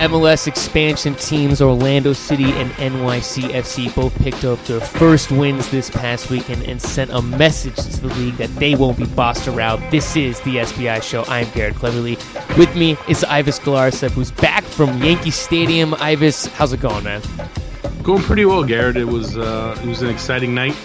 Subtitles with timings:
[0.00, 6.30] MLS expansion teams Orlando City and NYCFC both picked up their first wins this past
[6.30, 9.82] weekend and sent a message to the league that they won't be bossed around.
[9.90, 11.24] This is the SBI show.
[11.28, 12.16] I'm Garrett Cleverly.
[12.56, 15.92] With me is Ives Galarcep, who's back from Yankee Stadium.
[15.92, 17.20] Ives, how's it going, man?
[18.02, 18.96] Going pretty well, Garrett.
[18.96, 20.76] It was uh, it was an exciting night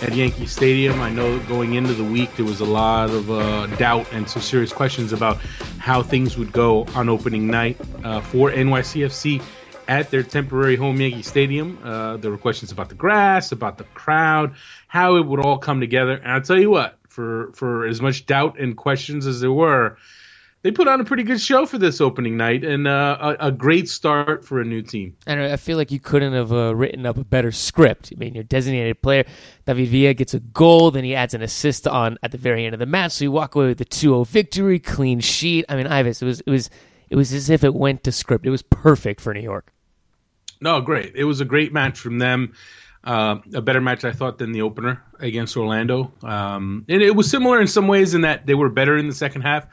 [0.00, 1.02] at Yankee Stadium.
[1.02, 4.40] I know going into the week there was a lot of uh, doubt and some
[4.40, 5.38] serious questions about
[5.84, 9.42] how things would go on opening night uh, for NYCFC
[9.86, 11.78] at their temporary home Yankee Stadium.
[11.84, 14.54] Uh, there were questions about the grass, about the crowd,
[14.88, 16.12] how it would all come together.
[16.12, 19.98] And I'll tell you what, for for as much doubt and questions as there were,
[20.64, 23.52] they put on a pretty good show for this opening night and uh, a, a,
[23.52, 25.14] great start for a new team.
[25.26, 28.10] And I feel like you couldn't have uh, written up a better script.
[28.16, 29.24] I mean, your designated player,
[29.66, 32.72] David Villa, gets a goal, then he adds an assist on at the very end
[32.72, 35.66] of the match, so you walk away with a 2-0 victory, clean sheet.
[35.68, 36.70] I mean, Ives, it was it was
[37.10, 38.46] it was as if it went to script.
[38.46, 39.70] It was perfect for New York.
[40.62, 41.14] No, great.
[41.14, 42.54] It was a great match from them.
[43.04, 46.10] Uh, a better match, I thought, than the opener against Orlando.
[46.22, 49.14] Um, and it was similar in some ways in that they were better in the
[49.14, 49.66] second half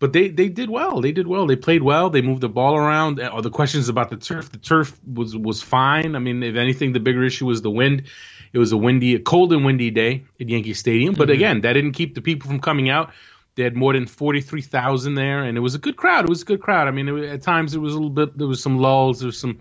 [0.00, 1.00] but they they did well.
[1.00, 1.46] They did well.
[1.46, 2.10] They played well.
[2.10, 3.20] They moved the ball around.
[3.20, 6.14] All uh, the questions about the turf, the turf was was fine.
[6.14, 8.04] I mean, if anything, the bigger issue was the wind.
[8.52, 11.14] It was a windy, a cold and windy day at Yankee Stadium.
[11.14, 11.34] But mm-hmm.
[11.34, 13.12] again, that didn't keep the people from coming out.
[13.56, 16.24] They had more than forty three thousand there, and it was a good crowd.
[16.24, 16.86] It was a good crowd.
[16.86, 18.38] I mean, it, at times it was a little bit.
[18.38, 19.18] There was some lulls.
[19.18, 19.58] There was some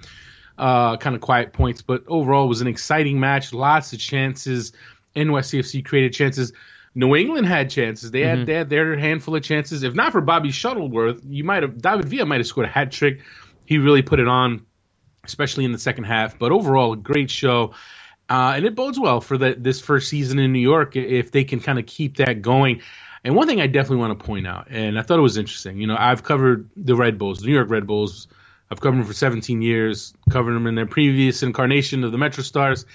[0.57, 3.53] uh, kind of quiet points, but overall, it was an exciting match.
[3.53, 4.73] Lots of chances.
[5.15, 6.53] NYCFC created chances.
[6.97, 8.09] New England had chances.
[8.09, 8.45] They had mm-hmm.
[8.45, 9.83] they had their handful of chances.
[9.83, 12.91] If not for Bobby Shuttleworth, you might have David Villa might have scored a hat
[12.91, 13.21] trick.
[13.65, 14.65] He really put it on,
[15.23, 16.39] especially in the second half.
[16.39, 17.75] But overall, a great show.
[18.27, 21.43] Uh, and it bodes well for the, this first season in New York if they
[21.43, 22.81] can kind of keep that going.
[23.23, 25.79] And one thing I definitely want to point out, and I thought it was interesting.
[25.79, 28.27] You know, I've covered the Red Bulls, the New York Red Bulls.
[28.71, 32.43] I've covered them for 17 years, covered them in their previous incarnation of the Metro
[32.43, 32.87] Stars,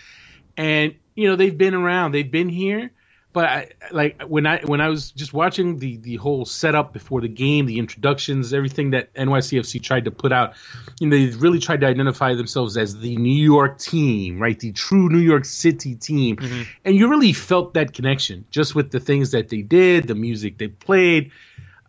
[0.56, 2.90] and you know they've been around, they've been here
[3.32, 7.20] but I, like when I when I was just watching the the whole setup before
[7.20, 10.54] the game, the introductions, everything that NYCFC tried to put out,
[11.00, 14.58] you know, they really tried to identify themselves as the New York team, right?
[14.58, 16.62] The true New York City team, mm-hmm.
[16.84, 20.58] and you really felt that connection just with the things that they did, the music
[20.58, 21.32] they played.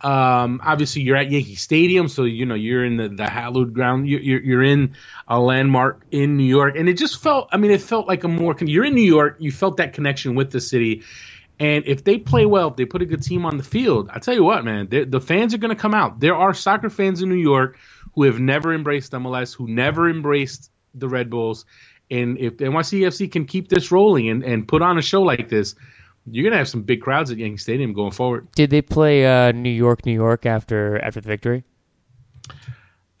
[0.04, 4.06] Um, obviously, you're at Yankee Stadium, so you know you're in the, the hallowed ground.
[4.06, 4.96] You're, you're, you're in
[5.26, 7.48] a landmark in New York, and it just felt.
[7.52, 8.54] I mean, it felt like a more.
[8.60, 9.36] You're in New York.
[9.38, 11.04] You felt that connection with the city,
[11.58, 14.18] and if they play well, if they put a good team on the field, I
[14.18, 16.18] tell you what, man, the fans are going to come out.
[16.18, 17.78] There are soccer fans in New York
[18.14, 21.64] who have never embraced MLS, who never embraced the Red Bulls.
[22.10, 25.74] And if NYCFC can keep this rolling and, and put on a show like this,
[26.26, 28.48] you're gonna have some big crowds at Yankee Stadium going forward.
[28.52, 31.64] Did they play uh, New York, New York after after the victory?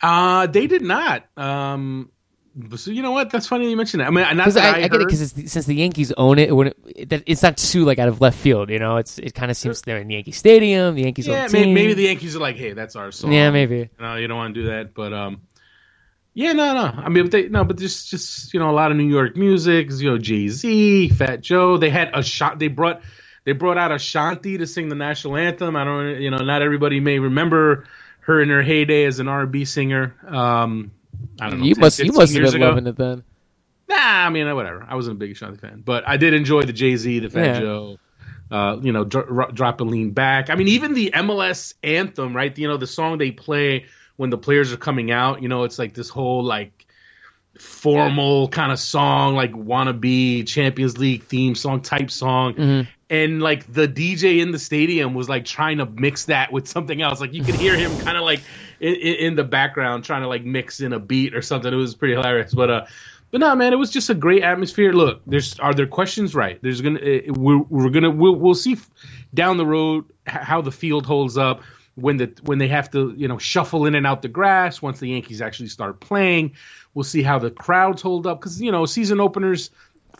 [0.00, 1.24] Uh, they did not.
[1.36, 2.10] Um,
[2.76, 3.30] so you know what?
[3.30, 4.06] That's funny you mentioned that.
[4.06, 6.50] I mean, not that I, I, I get it because since the Yankees own it,
[6.52, 8.70] it, it, it's not too like out of left field.
[8.70, 10.94] You know, it's it kind of seems they're in Yankee Stadium.
[10.94, 13.32] The Yankees, yeah, maybe, maybe, the Yankees are like, hey, that's our song.
[13.32, 13.90] Yeah, maybe.
[13.98, 15.42] No, you don't want to do that, but um,
[16.32, 16.84] yeah, no, no.
[16.84, 19.36] I mean, but they no, but just just you know, a lot of New York
[19.36, 19.90] music.
[19.90, 21.76] You know, Jay Z, Fat Joe.
[21.76, 22.60] They had a shot.
[22.60, 23.02] They brought
[23.44, 25.76] they brought out Ashanti to sing the national anthem.
[25.76, 27.84] I don't, you know, not everybody may remember
[28.20, 30.14] her in her heyday as an R&B singer.
[30.26, 30.92] Um,
[31.40, 31.66] I don't know.
[31.66, 32.68] You 10, must you must have been ago.
[32.68, 33.24] loving it then.
[33.88, 34.84] Nah, I mean whatever.
[34.88, 37.46] I wasn't a big Ashanti fan, but I did enjoy the Jay Z, the Fat
[37.46, 37.60] yeah.
[37.60, 37.98] Joe.
[38.50, 40.50] Uh, you know, dr- drop and lean back.
[40.50, 42.56] I mean, even the MLS anthem, right?
[42.56, 43.86] You know, the song they play
[44.16, 45.42] when the players are coming out.
[45.42, 46.86] You know, it's like this whole like
[47.58, 52.54] formal kind of song, like wannabe Champions League theme song type song.
[52.54, 52.90] Mm-hmm.
[53.10, 57.00] And like the DJ in the stadium was like trying to mix that with something
[57.00, 57.20] else.
[57.20, 58.40] Like you could hear him kind of like
[58.80, 61.72] in, in, the background trying to like mix in a beat or something.
[61.72, 62.54] It was pretty hilarious.
[62.54, 62.86] But uh,
[63.30, 64.92] but no, man, it was just a great atmosphere.
[64.92, 66.34] Look, there's are there questions?
[66.34, 68.76] Right, there's gonna uh, we're, we're gonna we'll, we'll see
[69.32, 71.62] down the road how the field holds up
[71.96, 75.00] when the when they have to you know shuffle in and out the grass once
[75.00, 76.52] the Yankees actually start playing.
[76.94, 79.70] We'll see how the crowds hold up because you know season openers.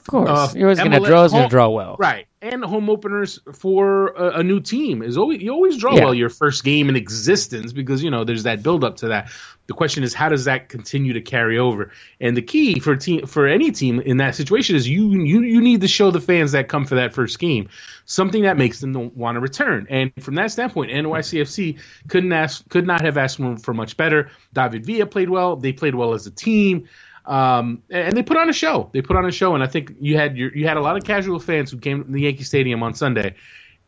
[0.07, 1.27] Of course, uh, you're always going to draw.
[1.29, 2.27] To draw well, right?
[2.43, 6.05] And home openers for a, a, new team is always you always draw yeah.
[6.05, 9.31] well your first game in existence because you know there's that build up to that.
[9.67, 11.91] The question is how does that continue to carry over?
[12.21, 15.63] And the key for team for any team in that situation is you you you
[15.63, 17.71] need to show the fans that come for that first game
[18.05, 19.87] something that makes them want to return.
[19.89, 21.79] And from that standpoint, NYCFC
[22.09, 24.31] couldn't ask could not have asked for much better.
[24.53, 25.57] David Villa played well.
[25.57, 26.89] They played well as a team.
[27.27, 28.91] Um, and they put on a show.
[28.93, 30.97] They put on a show, and I think you had your, you had a lot
[30.97, 33.35] of casual fans who came to the Yankee Stadium on Sunday,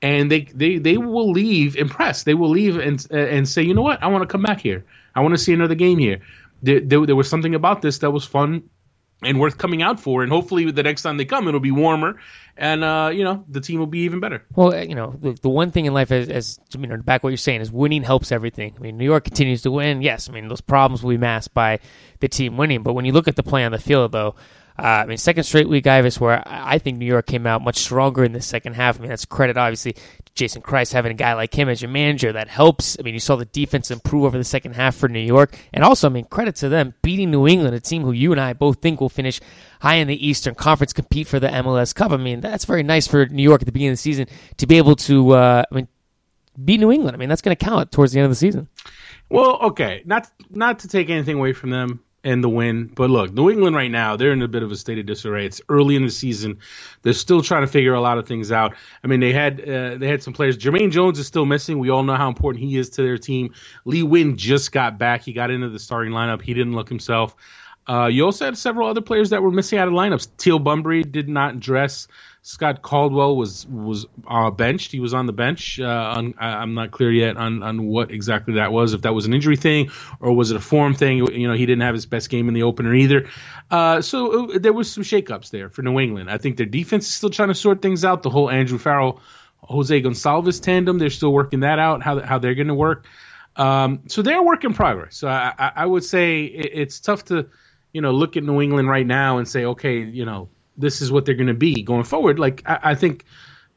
[0.00, 2.24] and they they they will leave impressed.
[2.24, 4.84] They will leave and and say, you know what, I want to come back here.
[5.14, 6.20] I want to see another game here.
[6.62, 8.62] There, there, there was something about this that was fun
[9.22, 10.22] and worth coming out for.
[10.22, 12.18] And hopefully, the next time they come, it'll be warmer,
[12.56, 14.44] and uh, you know the team will be even better.
[14.54, 17.30] Well, you know the, the one thing in life, as, as you know, back what
[17.30, 18.74] you're saying is winning helps everything.
[18.76, 20.02] I mean, New York continues to win.
[20.02, 21.80] Yes, I mean those problems will be masked by
[22.20, 22.82] the team winning.
[22.82, 24.34] But when you look at the play on the field, though.
[24.78, 27.78] Uh, I mean, second straight week, Ives, where I think New York came out much
[27.78, 28.98] stronger in the second half.
[28.98, 29.96] I mean, that's credit, obviously,
[30.34, 32.96] Jason Kreis having a guy like him as your manager that helps.
[32.98, 35.82] I mean, you saw the defense improve over the second half for New York, and
[35.82, 38.52] also, I mean, credit to them beating New England, a team who you and I
[38.52, 39.40] both think will finish
[39.80, 42.12] high in the Eastern Conference, compete for the MLS Cup.
[42.12, 44.26] I mean, that's very nice for New York at the beginning of the season
[44.58, 45.88] to be able to, uh, I mean,
[46.62, 47.16] beat New England.
[47.16, 48.68] I mean, that's going to count towards the end of the season.
[49.28, 52.90] Well, okay, not not to take anything away from them and the win.
[52.92, 55.46] But look, New England right now, they're in a bit of a state of disarray.
[55.46, 56.58] It's early in the season.
[57.02, 58.74] They're still trying to figure a lot of things out.
[59.04, 60.58] I mean, they had uh, they had some players.
[60.58, 61.78] Jermaine Jones is still missing.
[61.78, 63.54] We all know how important he is to their team.
[63.84, 65.22] Lee Nguyen just got back.
[65.22, 66.42] He got into the starting lineup.
[66.42, 67.36] He didn't look himself.
[67.88, 70.28] Uh, you also had several other players that were missing out of lineups.
[70.36, 72.08] Teal Bunbury did not dress.
[72.46, 74.92] Scott Caldwell was was uh, benched.
[74.92, 75.80] He was on the bench.
[75.80, 78.94] Uh, on, I'm not clear yet on, on what exactly that was.
[78.94, 79.90] If that was an injury thing
[80.20, 81.18] or was it a form thing.
[81.18, 83.28] You know, he didn't have his best game in the opener either.
[83.68, 86.30] Uh, so uh, there was some shakeups there for New England.
[86.30, 88.22] I think their defense is still trying to sort things out.
[88.22, 89.20] The whole Andrew Farrell,
[89.62, 92.00] Jose Gonçalves tandem, they're still working that out.
[92.00, 93.06] How how they're going to work.
[93.56, 95.16] Um, so they're a work in progress.
[95.16, 97.48] So I, I, I would say it, it's tough to
[97.92, 101.10] you know look at New England right now and say, okay, you know this is
[101.10, 102.38] what they're going to be going forward.
[102.38, 103.24] Like I, I, think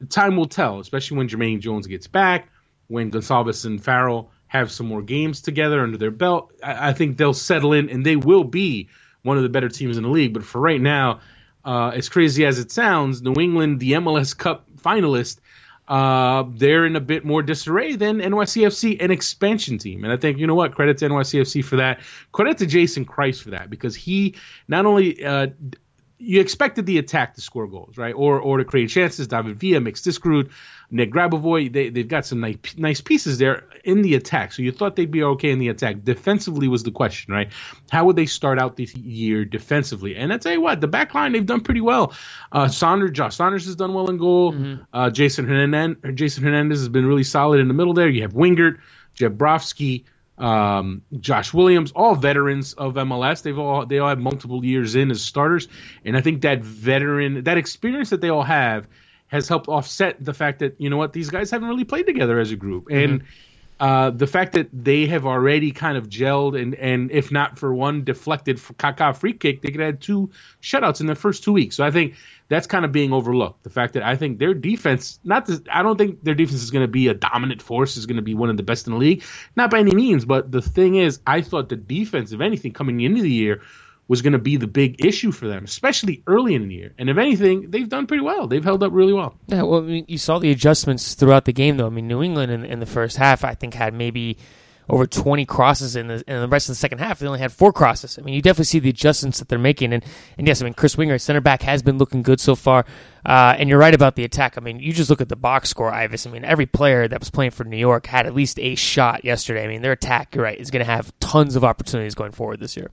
[0.08, 2.48] time will tell, especially when Jermaine Jones gets back,
[2.88, 6.52] when Gonçalves and Farrell have some more games together under their belt.
[6.62, 8.88] I, I, think they'll settle in and they will be
[9.22, 10.34] one of the better teams in the league.
[10.34, 11.20] But for right now,
[11.64, 15.38] uh, as crazy as it sounds, New England, the MLS Cup finalist.
[15.86, 20.04] Uh, they're in a bit more disarray than NYCFC, an expansion team.
[20.04, 20.76] And I think, you know what?
[20.76, 22.00] Credit to NYCFC for that.
[22.30, 24.36] Credit to Jason Kreis for that because he
[24.68, 25.48] not only uh,
[26.20, 28.14] you expected the attack to score goals, right?
[28.14, 29.26] Or or to create chances.
[29.26, 30.50] David Villa, Mix Diskerud,
[30.90, 34.52] Nick Grabavoy, they, they've got some nice, nice pieces there in the attack.
[34.52, 36.04] So you thought they'd be okay in the attack.
[36.04, 37.50] Defensively was the question, right?
[37.90, 40.14] How would they start out this year defensively?
[40.16, 42.12] And I tell you what, the back line, they've done pretty well.
[42.52, 44.52] Uh, Saunders, Josh Saunders has done well in goal.
[44.52, 44.82] Mm-hmm.
[44.92, 48.08] Uh, Jason, Hernandez, Jason Hernandez has been really solid in the middle there.
[48.08, 48.78] You have Wingert,
[49.14, 50.04] Jeb Brovsky,
[50.40, 53.42] um, Josh Williams, all veterans of MLS.
[53.42, 55.68] They've all they all have multiple years in as starters,
[56.04, 58.88] and I think that veteran that experience that they all have
[59.28, 62.40] has helped offset the fact that you know what these guys haven't really played together
[62.40, 63.24] as a group, mm-hmm.
[63.80, 67.72] Uh, the fact that they have already kind of gelled and and if not for
[67.72, 70.30] one deflected Kaká free kick, they could have two
[70.62, 71.76] shutouts in the first two weeks.
[71.76, 72.14] So I think
[72.48, 73.62] that's kind of being overlooked.
[73.62, 76.70] The fact that I think their defense, not this, I don't think their defense is
[76.70, 78.92] going to be a dominant force, is going to be one of the best in
[78.92, 79.24] the league,
[79.56, 80.26] not by any means.
[80.26, 83.62] But the thing is, I thought the defense, if anything, coming into the year
[84.10, 86.92] was going to be the big issue for them, especially early in the year.
[86.98, 88.48] And if anything, they've done pretty well.
[88.48, 89.36] They've held up really well.
[89.46, 91.86] Yeah, well, I mean, you saw the adjustments throughout the game, though.
[91.86, 94.36] I mean, New England in, in the first half, I think, had maybe
[94.88, 97.20] over 20 crosses in the, in the rest of the second half.
[97.20, 98.18] They only had four crosses.
[98.18, 99.92] I mean, you definitely see the adjustments that they're making.
[99.92, 100.04] And,
[100.36, 102.84] and yes, I mean, Chris Wingert, center back, has been looking good so far.
[103.24, 104.58] Uh, and you're right about the attack.
[104.58, 106.26] I mean, you just look at the box score, Ives.
[106.26, 109.24] I mean, every player that was playing for New York had at least a shot
[109.24, 109.62] yesterday.
[109.62, 112.58] I mean, their attack, you're right, is going to have tons of opportunities going forward
[112.58, 112.90] this year.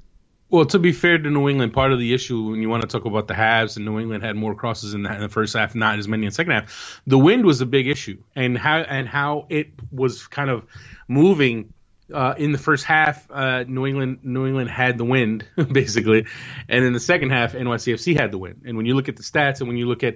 [0.49, 2.87] Well, to be fair to New England, part of the issue when you want to
[2.87, 5.55] talk about the halves, and New England had more crosses in the, in the, first
[5.55, 7.01] half, not as many in the second half.
[7.05, 10.63] The wind was a big issue, and how and how it was kind of
[11.09, 11.73] moving
[12.13, 16.25] uh, in the first half, uh, New England New England had the wind basically,
[16.69, 18.63] and in the second half, NYCFC had the wind.
[18.65, 20.15] And when you look at the stats and when you look at,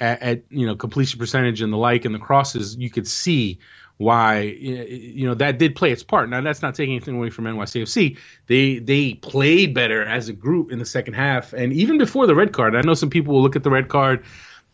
[0.00, 3.58] at, at you know completion percentage and the like and the crosses, you could see
[3.98, 6.28] why you know that did play its part.
[6.28, 8.18] Now that's not taking anything away from NYCFC.
[8.46, 12.34] They they played better as a group in the second half, and even before the
[12.34, 12.76] red card.
[12.76, 14.24] I know some people will look at the red card,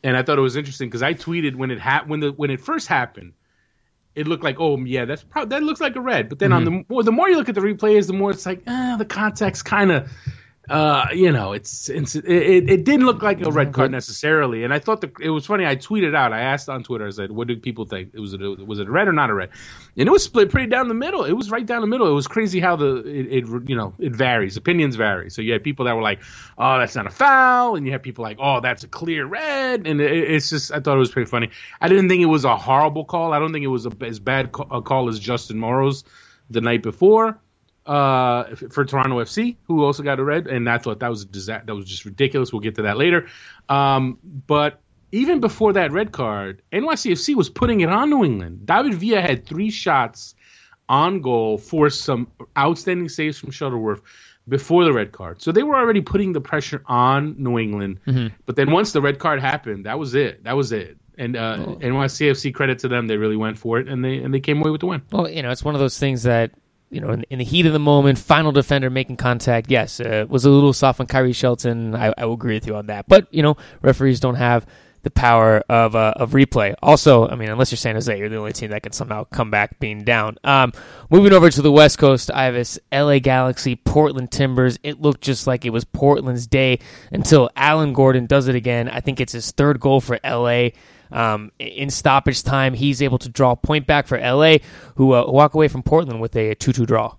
[0.02, 2.50] and I thought it was interesting because I tweeted when it ha- when the when
[2.50, 3.34] it first happened
[4.14, 6.28] it looked like, oh yeah, that's pro- that looks like a red.
[6.28, 6.56] But then mm-hmm.
[6.56, 8.96] on the more the more you look at the replays, the more it's like, ah,
[8.98, 10.10] the context kind of
[10.72, 14.64] uh, you know, it's, it's it, it didn't look like a red card necessarily.
[14.64, 15.66] And I thought the, it was funny.
[15.66, 16.32] I tweeted out.
[16.32, 17.06] I asked on Twitter.
[17.06, 18.12] I said, "What do people think?
[18.14, 19.50] It was it was it a red or not a red?"
[19.98, 21.24] And it was split pretty down the middle.
[21.24, 22.08] It was right down the middle.
[22.08, 24.56] It was crazy how the it, it you know it varies.
[24.56, 25.28] Opinions vary.
[25.28, 26.22] So you had people that were like,
[26.56, 29.86] "Oh, that's not a foul," and you had people like, "Oh, that's a clear red."
[29.86, 31.50] And it, it's just I thought it was pretty funny.
[31.82, 33.34] I didn't think it was a horrible call.
[33.34, 36.02] I don't think it was a, as bad a call as Justin Morrow's
[36.48, 37.38] the night before
[37.86, 41.26] uh, for Toronto FC, who also got a red, and I thought that was a
[41.26, 41.64] disaster.
[41.66, 42.52] That was just ridiculous.
[42.52, 43.28] We'll get to that later.
[43.68, 48.66] Um, but even before that red card, NYCFC was putting it on New England.
[48.66, 50.34] David Villa had three shots
[50.88, 54.02] on goal for some outstanding saves from Shuttleworth
[54.48, 55.40] before the red card.
[55.40, 58.00] So they were already putting the pressure on New England.
[58.06, 58.34] Mm-hmm.
[58.46, 60.44] But then once the red card happened, that was it.
[60.44, 60.98] That was it.
[61.18, 61.76] And uh, oh.
[61.76, 64.70] NYCFC credit to them, they really went for it and they and they came away
[64.70, 65.02] with the win.
[65.12, 66.52] Well, you know, it's one of those things that
[66.92, 70.26] you know, in, in, the heat of the moment, final defender making contact, yes, uh,
[70.28, 71.94] was a little soft on Khiry Shelton.
[71.96, 73.08] I, I will agree with you on that.
[73.08, 74.66] But, you know, referees don't have
[75.02, 76.74] the power of uh, of replay.
[76.82, 79.50] Also, I mean, unless you're San Jose, you're the only team that can somehow come
[79.50, 80.38] back being down.
[80.44, 80.72] Um,
[81.10, 84.78] moving over to the West Coast, Ives, LA Galaxy, Portland Timbers.
[84.82, 86.78] It looked just like it was Portland's day
[87.10, 88.88] until Alan Gordon does it again.
[88.88, 90.68] I think it's his third goal for LA.
[91.12, 94.58] Um, in stoppage time, he's able to draw a point back for LA,
[94.96, 97.14] who uh, walk away from Portland with a 2 2 draw.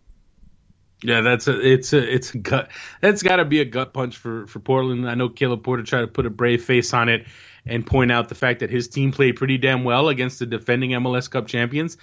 [1.04, 2.72] Yeah, that's a it's a it's a gut.
[3.02, 5.10] That's got to be a gut punch for for Portland.
[5.10, 7.28] I know Caleb Porter tried to put a brave face on it
[7.66, 10.92] and point out the fact that his team played pretty damn well against the defending
[10.92, 11.98] MLS Cup champions.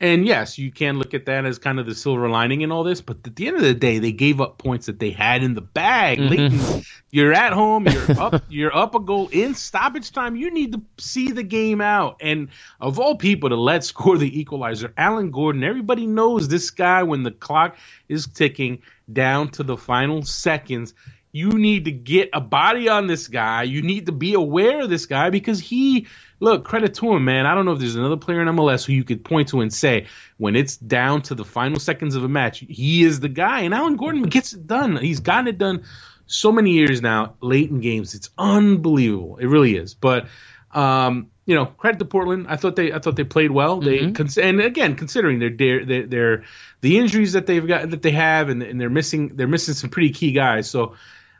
[0.00, 2.82] And yes, you can look at that as kind of the silver lining in all
[2.82, 5.42] this, but at the end of the day, they gave up points that they had
[5.42, 6.18] in the bag.
[6.18, 6.80] Mm-hmm.
[7.10, 10.34] you're at home, you're up, you're up a goal in stoppage time.
[10.34, 12.16] You need to see the game out.
[12.20, 12.48] And
[12.80, 15.62] of all people to let score the equalizer, Alan Gordon.
[15.62, 17.76] Everybody knows this guy when the clock
[18.08, 18.82] is ticking
[19.12, 20.92] down to the final seconds
[21.34, 23.64] you need to get a body on this guy.
[23.64, 26.06] You need to be aware of this guy because he,
[26.38, 27.44] look, credit to him, man.
[27.44, 29.74] I don't know if there's another player in MLS who you could point to and
[29.74, 33.62] say, when it's down to the final seconds of a match, he is the guy.
[33.62, 34.96] And Alan Gordon gets it done.
[34.96, 35.82] He's gotten it done
[36.26, 38.14] so many years now, late in games.
[38.14, 39.38] It's unbelievable.
[39.38, 39.94] It really is.
[39.94, 40.28] But,
[40.70, 42.46] um, you know, credit to Portland.
[42.48, 43.80] I thought they, I thought they played well.
[43.80, 44.40] They, mm-hmm.
[44.40, 46.44] and again, considering their, their, their,
[46.80, 49.90] the injuries that they've got, that they have, and, and they're missing, they're missing some
[49.90, 50.70] pretty key guys.
[50.70, 50.94] So,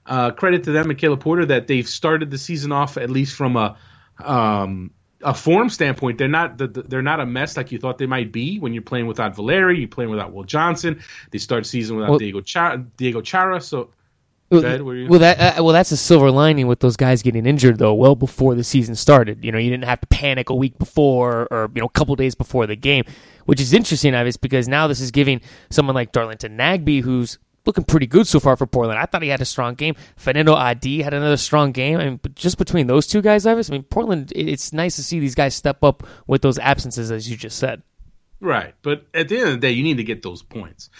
[0.06, 3.34] uh, credit to them and Caleb Porter that they've started the season off at least
[3.34, 3.76] from a
[4.22, 4.90] um,
[5.22, 6.18] a form standpoint.
[6.18, 8.82] They're not the, they're not a mess like you thought they might be when you're
[8.82, 11.02] playing without Valeri, you're playing without Will Johnson.
[11.30, 13.60] They start season without well, Diego Chara, Diego Chara.
[13.60, 13.90] So
[14.50, 17.94] well, well, that uh, well, that's a silver lining with those guys getting injured though.
[17.94, 21.48] Well before the season started, you know, you didn't have to panic a week before
[21.50, 23.04] or you know a couple days before the game,
[23.46, 27.84] which is interesting, obviously, because now this is giving someone like Darlington Nagbe, who's looking
[27.84, 28.98] pretty good so far for Portland.
[28.98, 29.94] I thought he had a strong game.
[30.18, 31.98] Fanendo Adi had another strong game.
[31.98, 35.20] I mean, just between those two guys, Ives, I mean, Portland, it's nice to see
[35.20, 37.82] these guys step up with those absences, as you just said.
[38.40, 38.74] Right.
[38.82, 40.90] But at the end of the day, you need to get those points.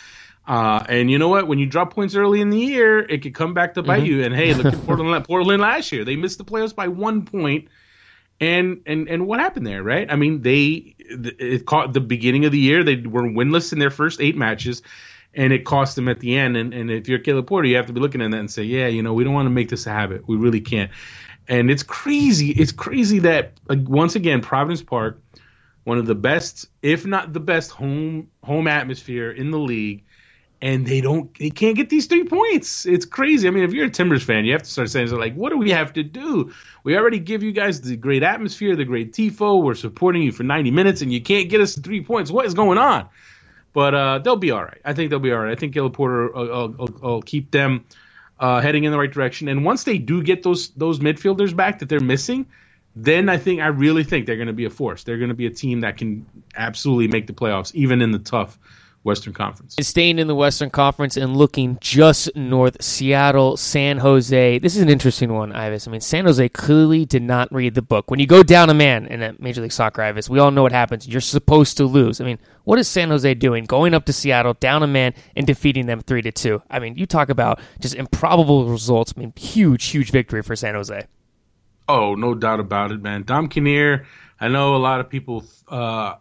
[0.47, 1.47] Uh, and you know what?
[1.49, 4.07] When you drop points early in the year, it could come back to bite mm-hmm.
[4.07, 4.25] you.
[4.25, 5.25] And hey, look at Portland.
[5.25, 7.69] Portland last year, they missed the playoffs by one point.
[8.41, 10.11] And and and what happened there, right?
[10.11, 12.83] I mean, they it caught the beginning of the year.
[12.83, 14.83] They were winless in their first eight matches
[15.37, 16.57] and it cost them at the end.
[16.57, 18.63] And, and if you're Caleb Porter, you have to be looking at that and say,
[18.63, 20.27] yeah, you know, we don't want to make this a habit.
[20.29, 20.91] We really can't.
[21.49, 22.51] And it's crazy.
[22.51, 25.21] It's crazy that like, once again, Providence Park,
[25.85, 30.05] one of the best, if not the best, home home atmosphere in the league,
[30.63, 32.87] and they don't, they can't get these three points.
[32.87, 33.47] It's crazy.
[33.47, 35.59] I mean, if you're a Timbers fan, you have to start saying, like, what do
[35.59, 36.55] we have to do?
[36.85, 39.63] We already give you guys the great atmosphere, the great tifo.
[39.63, 42.31] We're supporting you for 90 minutes, and you can't get us three points.
[42.31, 43.11] What is going on?
[43.75, 44.81] But uh, they'll be all right.
[44.85, 45.53] I think they'll be all right.
[45.53, 47.85] I think Caleb Porter will, will, will keep them
[48.41, 49.49] uh, heading in the right direction.
[49.49, 52.47] And once they do get those those midfielders back that they're missing,
[52.97, 55.05] then I think I really think they're going to be a force.
[55.05, 56.25] They're going to be a team that can
[56.57, 58.59] absolutely make the playoffs, even in the tough
[59.05, 59.77] Western Conference.
[59.81, 64.59] Staying in the Western Conference and looking just north, Seattle, San Jose.
[64.59, 65.87] This is an interesting one, Ives.
[65.87, 68.11] I mean, San Jose clearly did not read the book.
[68.11, 70.63] When you go down a man in a Major League Soccer, Ives, we all know
[70.63, 71.07] what happens.
[71.07, 72.21] You're supposed to lose.
[72.21, 73.65] I mean, what is San Jose doing?
[73.67, 76.63] Going up to Seattle, down a man, and defeating them three to two.
[76.71, 79.13] I mean, you talk about just improbable results.
[79.15, 81.07] I mean, huge, huge victory for San Jose.
[81.87, 83.25] Oh, no doubt about it, man.
[83.25, 84.07] Dom Kinnear.
[84.41, 86.15] I know a lot of people uh,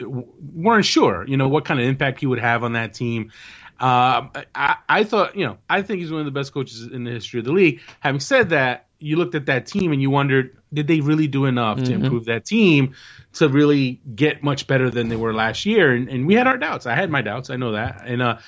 [0.00, 3.32] weren't sure, you know, what kind of impact he would have on that team.
[3.78, 7.04] Uh, I, I thought, you know, I think he's one of the best coaches in
[7.04, 7.80] the history of the league.
[8.00, 11.44] Having said that, you looked at that team and you wondered, did they really do
[11.44, 11.86] enough mm-hmm.
[11.86, 12.94] to improve that team
[13.34, 15.92] to really get much better than they were last year?
[15.92, 16.86] And, and we had our doubts.
[16.86, 17.50] I had my doubts.
[17.50, 18.02] I know that.
[18.06, 18.38] And uh,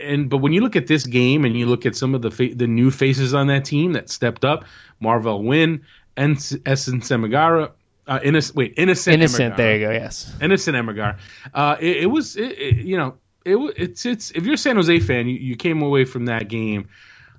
[0.00, 2.30] and but when you look at this game and you look at some of the
[2.30, 4.64] fa- the new faces on that team that stepped up,
[5.00, 5.84] Marvell Wynn,
[6.16, 6.36] and
[6.66, 7.70] Essen Semigara,
[8.06, 8.56] uh, innocent.
[8.56, 9.14] Wait, innocent.
[9.14, 9.56] Innocent.
[9.56, 9.92] There you go.
[9.92, 10.32] Yes.
[10.40, 11.18] Innocent Emeghara.
[11.52, 12.36] Uh, it, it was.
[12.36, 13.16] It, it, you know.
[13.44, 14.06] It, it's.
[14.06, 14.30] It's.
[14.32, 16.88] If you're a San Jose fan, you, you came away from that game.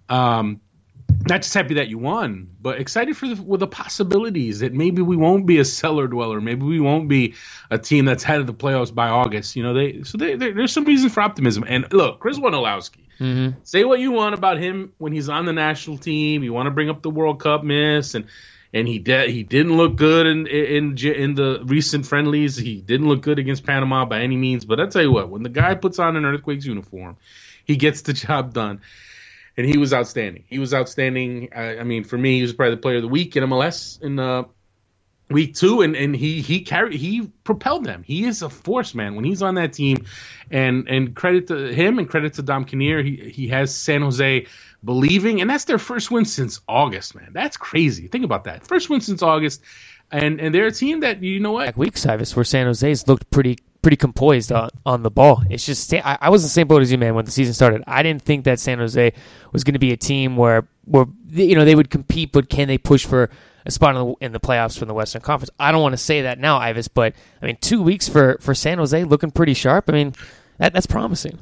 [0.09, 0.61] Um,
[1.27, 5.01] not just happy that you won, but excited for the with the possibilities that maybe
[5.01, 7.33] we won't be a cellar dweller, maybe we won't be
[7.69, 9.55] a team that's head of the playoffs by August.
[9.55, 11.65] You know, they so they, they, there's some reason for optimism.
[11.67, 13.59] And look, Chris Wondolowski, mm-hmm.
[13.63, 16.43] say what you want about him when he's on the national team.
[16.43, 18.25] You want to bring up the World Cup miss, and
[18.73, 22.57] and he de- he didn't look good in, in in the recent friendlies.
[22.57, 24.65] He didn't look good against Panama by any means.
[24.65, 27.17] But I tell you what, when the guy puts on an Earthquakes uniform,
[27.65, 28.81] he gets the job done.
[29.55, 30.43] And he was outstanding.
[30.47, 31.49] He was outstanding.
[31.55, 33.99] I, I mean, for me, he was probably the player of the week in MLS
[33.99, 34.43] in uh,
[35.29, 38.03] week two, and, and he he carried he propelled them.
[38.03, 39.15] He is a force, man.
[39.15, 40.05] When he's on that team,
[40.51, 44.45] and and credit to him and credit to Dom Kinnear, he he has San Jose
[44.83, 47.31] believing, and that's their first win since August, man.
[47.33, 48.07] That's crazy.
[48.07, 48.65] Think about that.
[48.65, 49.61] First win since August,
[50.11, 51.75] and and they're a team that you know what.
[51.77, 55.43] Week Cyrus, where San Jose's looked pretty pretty composed on, on the ball.
[55.49, 57.15] It's just I, I was the same boat as you, man.
[57.15, 59.13] When the season started, I didn't think that San Jose
[59.51, 62.67] was going to be a team where where you know they would compete, but can
[62.67, 63.29] they push for
[63.67, 65.49] a spot in the, in the playoffs from the Western Conference?
[65.59, 68.53] I don't want to say that now, Ives, but I mean two weeks for for
[68.53, 69.85] San Jose looking pretty sharp.
[69.89, 70.13] I mean
[70.57, 71.39] that that's promising.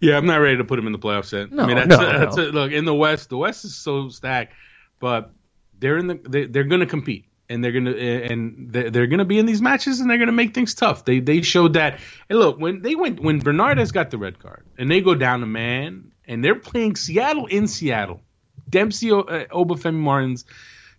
[0.00, 1.50] Yeah, I'm not ready to put them in the playoffs yet.
[1.50, 2.44] No, I mean, that's, no, a, that's no.
[2.44, 3.30] a, look in the West.
[3.30, 4.54] The West is so stacked,
[5.00, 5.32] but
[5.78, 9.38] they're in the they, they're going to compete and they're gonna and they're, gonna be
[9.38, 11.04] in these matches and they're gonna make things tough.
[11.04, 11.98] They they showed that.
[12.28, 15.42] And look, when they went when Bernardez got the red card and they go down
[15.42, 18.20] a man and they're playing Seattle in Seattle,
[18.68, 20.44] Dempsey, uh, Obafemi Martins,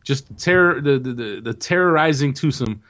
[0.04, 2.82] just terror the the, the, the terrorizing twosome.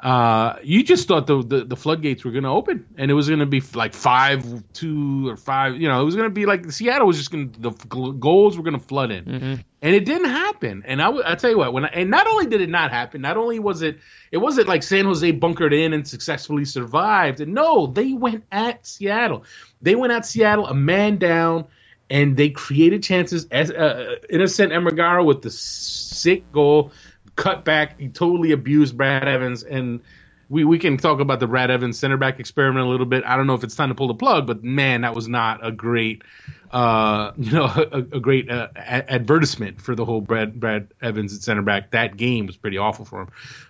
[0.00, 3.26] Uh, you just thought the, the, the floodgates were going to open and it was
[3.28, 4.44] going to be like five
[4.74, 5.76] two or five.
[5.80, 8.58] You know, it was going to be like Seattle was just going to the goals
[8.58, 9.54] were going to flood in, Mm-hmm.
[9.80, 10.82] and it didn't happen.
[10.84, 13.22] And I I tell you what, when I, and not only did it not happen,
[13.22, 13.98] not only was it
[14.30, 17.40] it wasn't like San Jose bunkered in and successfully survived.
[17.40, 19.44] And no, they went at Seattle.
[19.80, 21.66] They went at Seattle a man down.
[22.14, 23.46] And they created chances.
[23.50, 26.92] As uh, innocent Emeghara with the sick goal,
[27.34, 27.98] cut back.
[27.98, 30.00] He totally abused Brad Evans, and
[30.48, 33.24] we, we can talk about the Brad Evans center back experiment a little bit.
[33.24, 35.66] I don't know if it's time to pull the plug, but man, that was not
[35.66, 36.22] a great,
[36.70, 41.34] uh, you know, a, a great uh, a- advertisement for the whole Brad Brad Evans
[41.34, 41.90] at center back.
[41.92, 43.28] That game was pretty awful for him.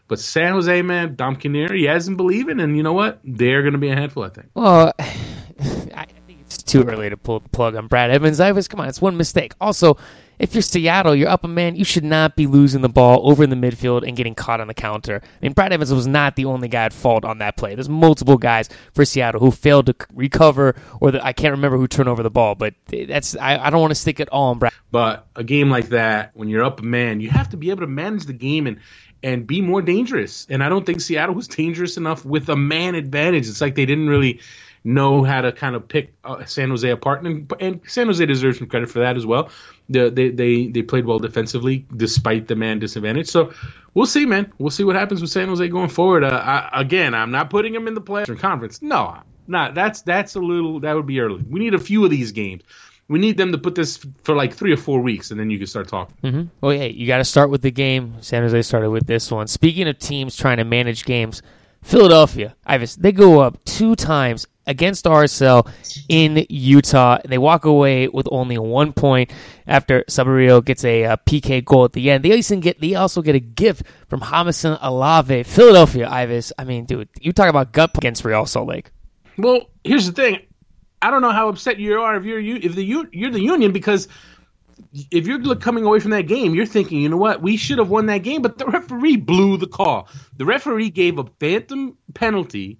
[0.09, 3.21] But San Jose, man, Dom Kinnear, he hasn't believing, and you know what?
[3.25, 4.49] They're going to be a handful, I think.
[4.55, 6.07] Well, I
[6.66, 8.40] too early to pull the plug on Brad Evans.
[8.40, 9.53] I was come on, it's one mistake.
[9.61, 9.96] Also,
[10.38, 13.44] if you're Seattle, you're up a man, you should not be losing the ball over
[13.44, 15.20] in the midfield and getting caught on the counter.
[15.22, 17.74] I mean, Brad Evans was not the only guy at fault on that play.
[17.74, 21.87] There's multiple guys for Seattle who failed to recover, or the, I can't remember who
[21.87, 22.55] turned over the ball.
[22.55, 24.72] But that's I, I don't want to stick it all on Brad.
[24.90, 27.83] But a game like that, when you're up a man, you have to be able
[27.83, 28.81] to manage the game and
[29.22, 30.46] and be more dangerous.
[30.50, 33.48] And I don't think Seattle was dangerous enough with a man advantage.
[33.48, 34.40] It's like they didn't really
[34.85, 38.59] know how to kind of pick uh, San Jose apart, and, and San Jose deserves
[38.59, 39.49] some credit for that as well.
[39.88, 43.29] The, they they they played well defensively despite the man disadvantage.
[43.29, 43.53] So
[43.94, 44.53] we'll see, man.
[44.59, 46.25] We'll see what happens with San Jose going forward.
[46.25, 46.29] Uh,
[46.73, 48.83] I, again, I'm not putting them in the playoffs conference.
[48.83, 51.42] No, not that's that's a little that would be early.
[51.42, 52.62] We need a few of these games.
[53.07, 55.59] We need them to put this for like three or four weeks, and then you
[55.59, 56.16] can start talking.
[56.23, 56.42] Mm-hmm.
[56.62, 58.16] Well, yeah, you got to start with the game.
[58.23, 59.47] San Jose started with this one.
[59.47, 61.42] Speaking of teams trying to manage games,
[61.85, 65.70] Philadelphia, Ives, they go up two times against RSL
[66.09, 67.18] in Utah.
[67.23, 69.31] They walk away with only one point
[69.66, 72.25] after Sabarillo gets a, uh PK goal at the end.
[72.25, 75.42] They also get they also get a gift from Jamison Olave.
[75.42, 76.55] Philadelphia, Ives.
[76.59, 78.90] I mean, dude, you talk about gut against Real Salt Lake.
[79.37, 80.40] Well, here's the thing.
[81.03, 83.73] I don't know how upset you are if you're you if the you're the Union
[83.73, 84.09] because
[84.92, 87.88] if you're coming away from that game, you're thinking, you know what, we should have
[87.88, 90.09] won that game, but the referee blew the call.
[90.37, 92.79] The referee gave a phantom penalty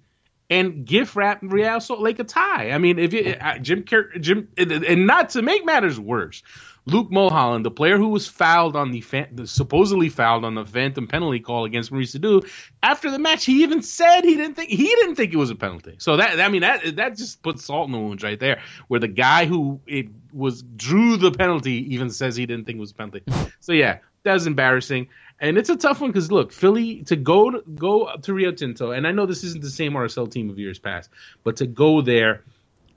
[0.49, 2.71] and gift wrap Real Salt Lake a tie.
[2.71, 3.83] I mean, if you Jim
[4.19, 6.43] Jim and not to make matters worse,
[6.87, 10.65] Luke Mulholland, the player who was fouled on the, fan, the supposedly fouled on the
[10.65, 12.43] phantom penalty call against Maurice Sadu,
[12.83, 15.55] after the match, he even said he didn't think he didn't think it was a
[15.55, 15.95] penalty.
[15.97, 18.99] So that I mean that that just puts salt in the wounds right there, where
[18.99, 22.91] the guy who it was drew the penalty even says he didn't think it was
[22.91, 23.23] a penalty.
[23.59, 25.07] So yeah, that was embarrassing.
[25.39, 28.91] And it's a tough one because look, Philly to go to, go to Rio Tinto,
[28.91, 31.09] and I know this isn't the same RSL team of years past,
[31.43, 32.43] but to go there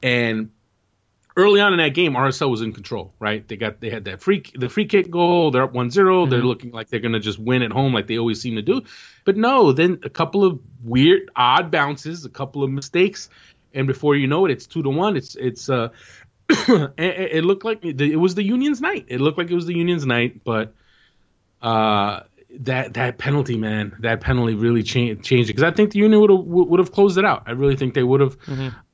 [0.02, 0.50] and
[1.38, 3.46] early on in that game, RSL was in control, right?
[3.46, 5.52] They got they had that free the free kick goal.
[5.52, 6.28] They're up 1-0.
[6.28, 8.82] They're looking like they're gonna just win at home, like they always seem to do.
[9.24, 13.30] But no, then a couple of weird, odd bounces, a couple of mistakes,
[13.72, 15.16] and before you know it, it's two to one.
[15.16, 15.90] It's it's uh,
[16.50, 19.06] it, it looked like it was the Union's night.
[19.08, 20.74] It looked like it was the Union's night, but
[21.62, 22.20] uh
[22.50, 26.20] that that penalty, man, that penalty really changed changed it because I think the Union
[26.20, 27.42] would have would have closed it out.
[27.46, 28.38] I really think they would have.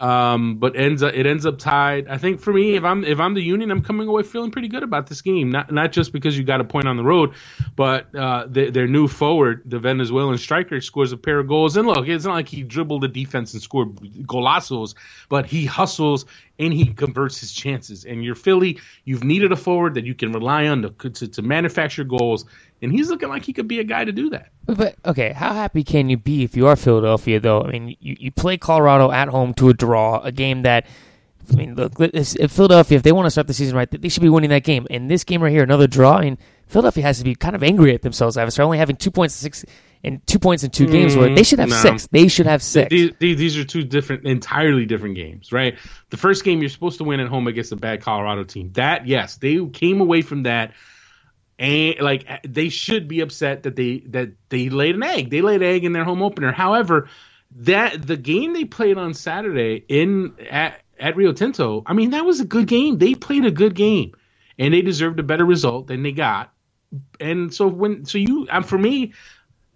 [0.00, 2.08] Um, but ends up it ends up tied.
[2.08, 4.68] I think for me, if I'm if I'm the Union, I'm coming away feeling pretty
[4.68, 5.50] good about this game.
[5.50, 7.34] Not not just because you got a point on the road,
[7.76, 11.76] but uh, their, their new forward, the Venezuelan striker, scores a pair of goals.
[11.76, 13.94] And look, it's not like he dribbled the defense and scored
[14.26, 14.94] golazos,
[15.28, 16.26] but he hustles
[16.58, 18.04] and he converts his chances.
[18.04, 21.42] And you're Philly, you've needed a forward that you can rely on to to, to
[21.42, 22.44] manufacture goals
[22.84, 24.50] and he's looking like he could be a guy to do that.
[24.66, 27.40] But okay, how happy can you be if you are Philadelphia?
[27.40, 30.86] Though I mean, you, you play Colorado at home to a draw, a game that
[31.52, 34.22] I mean, look, if Philadelphia, if they want to start the season right, they should
[34.22, 34.86] be winning that game.
[34.90, 36.16] And this game right here, another draw.
[36.16, 39.10] I mean, Philadelphia has to be kind of angry at themselves after only having two
[39.10, 39.64] points in six
[40.02, 41.16] and two points in two games.
[41.16, 41.76] Where mm, they should have no.
[41.76, 42.06] six.
[42.08, 42.90] They should have six.
[42.90, 45.76] These, these are two different, entirely different games, right?
[46.10, 48.70] The first game you're supposed to win at home against a bad Colorado team.
[48.72, 50.72] That yes, they came away from that
[51.58, 55.30] and like they should be upset that they that they laid an egg.
[55.30, 56.52] They laid an egg in their home opener.
[56.52, 57.08] However,
[57.56, 62.24] that the game they played on Saturday in at, at Rio Tinto, I mean that
[62.24, 62.98] was a good game.
[62.98, 64.14] They played a good game,
[64.58, 66.52] and they deserved a better result than they got.
[67.20, 69.12] And so when so you um, for me,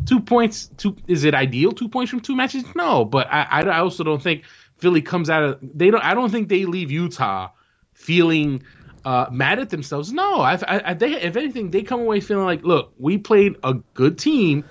[0.04, 0.70] two points.
[0.76, 1.72] Two is it ideal?
[1.72, 2.64] Two points from two matches?
[2.74, 4.44] No, but I I also don't think
[4.78, 6.04] Philly comes out of they don't.
[6.04, 7.50] I don't think they leave Utah
[7.92, 8.62] feeling
[9.08, 10.12] uh, mad at themselves.
[10.12, 13.72] No, I, I, they, if anything, they come away feeling like, look, we played a
[13.94, 14.66] good team,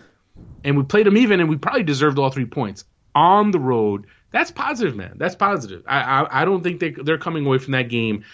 [0.64, 4.06] and we played them even, and we probably deserved all three points on the road.
[4.30, 5.16] That's positive, man.
[5.16, 5.86] That's positive.
[5.88, 8.26] I, I, I don't think they, they're coming away from that game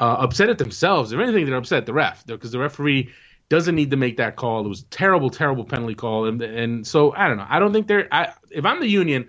[0.00, 1.12] uh, upset at themselves.
[1.12, 3.10] If anything, they're upset at the ref because the referee
[3.48, 4.64] doesn't need to make that call.
[4.64, 7.46] It was a terrible, terrible penalty call, and and so I don't know.
[7.48, 8.08] I don't think they're.
[8.10, 9.28] I, if I'm the union,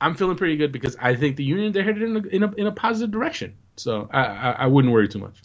[0.00, 2.52] I'm feeling pretty good because I think the union they're headed in a, in a,
[2.54, 3.56] in a positive direction.
[3.76, 5.40] So I, I, I wouldn't worry too much.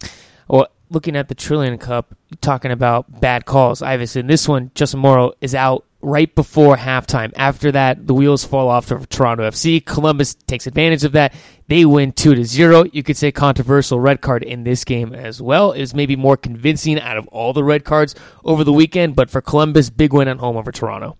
[0.47, 5.33] Well, looking at the Trillium Cup, talking about bad calls, Iverson, this one, Justin Morrow
[5.41, 7.33] is out right before halftime.
[7.35, 9.83] After that, the wheels fall off for Toronto FC.
[9.83, 11.33] Columbus takes advantage of that.
[11.67, 12.85] They win 2 to 0.
[12.93, 15.71] You could say controversial red card in this game as well.
[15.71, 19.31] It was maybe more convincing out of all the red cards over the weekend, but
[19.31, 21.17] for Columbus, big win at home over Toronto.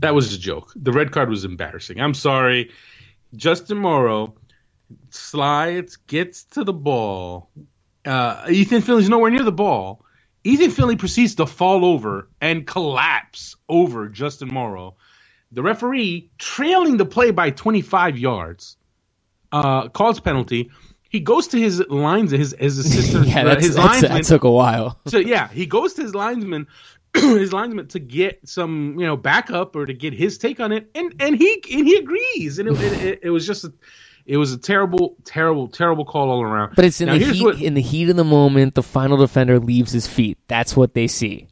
[0.00, 0.72] That was a joke.
[0.74, 2.00] The red card was embarrassing.
[2.00, 2.70] I'm sorry.
[3.36, 4.34] Justin Morrow
[5.10, 7.50] slides, gets to the ball.
[8.04, 10.04] Uh, Ethan Finlay's nowhere near the ball.
[10.44, 14.96] Ethan Finlay proceeds to fall over and collapse over Justin Morrow.
[15.52, 18.76] The referee, trailing the play by 25 yards,
[19.52, 20.70] uh, calls penalty.
[21.10, 24.12] He goes to his lines, his his assistant, yeah, uh, his that's, linesman.
[24.12, 24.98] That took a while.
[25.06, 26.66] so yeah, he goes to his linesman,
[27.14, 30.90] his linesman to get some you know backup or to get his take on it,
[30.94, 33.64] and and he and he agrees, and it, it, it was just.
[33.64, 33.72] A,
[34.28, 36.76] it was a terrible, terrible, terrible call all around.
[36.76, 37.42] But it's in now, the heat.
[37.42, 40.36] What, in the heat of the moment, the final defender leaves his feet.
[40.48, 41.48] That's what they see.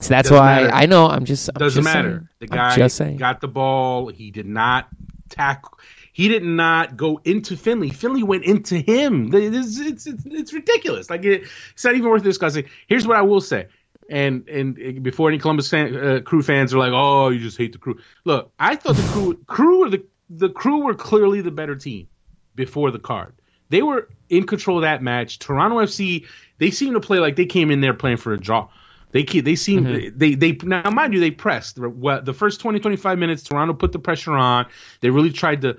[0.00, 1.06] So that's why I, I, know.
[1.06, 2.08] I'm just I'm doesn't just matter.
[2.08, 2.28] Saying.
[2.40, 4.08] The guy got the ball.
[4.08, 4.88] He did not
[5.28, 5.78] tackle.
[6.14, 7.90] He did not go into Finlay.
[7.90, 9.30] Finlay went into him.
[9.34, 11.10] It's, it's, it's, it's ridiculous.
[11.10, 11.42] Like it,
[11.72, 12.64] it's not even worth discussing.
[12.88, 13.66] Here's what I will say
[14.10, 17.72] and and before any Columbus fan, uh, crew fans are like, "Oh, you just hate
[17.72, 20.04] the crew." Look, I thought the crew crew or the
[20.38, 22.08] the crew were clearly the better team
[22.54, 23.34] before the card.
[23.68, 25.38] They were in control of that match.
[25.38, 26.26] Toronto FC,
[26.58, 28.68] they seem to play like they came in there playing for a draw.
[29.12, 30.18] They they seem mm-hmm.
[30.18, 33.44] they they now mind you they pressed the, the first 20 25 minutes.
[33.44, 34.66] Toronto put the pressure on.
[35.00, 35.76] They really tried to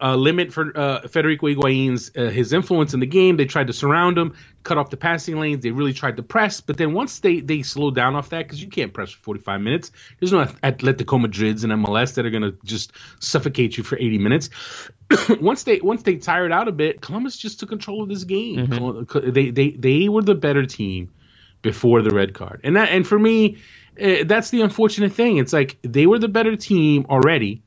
[0.00, 3.36] uh, limit for uh, Federico Higuain's uh, his influence in the game.
[3.36, 5.62] They tried to surround him, cut off the passing lanes.
[5.62, 8.62] They really tried to press, but then once they they slowed down off that because
[8.62, 9.92] you can't press for 45 minutes.
[10.18, 14.50] There's no Atletico Madrids and MLS that are gonna just suffocate you for 80 minutes.
[15.40, 18.66] once they once they tired out a bit, Columbus just took control of this game.
[18.66, 19.30] Mm-hmm.
[19.30, 21.12] They they they were the better team
[21.60, 23.58] before the red card, and that and for me.
[23.96, 25.36] Uh, that's the unfortunate thing.
[25.36, 27.62] It's like they were the better team already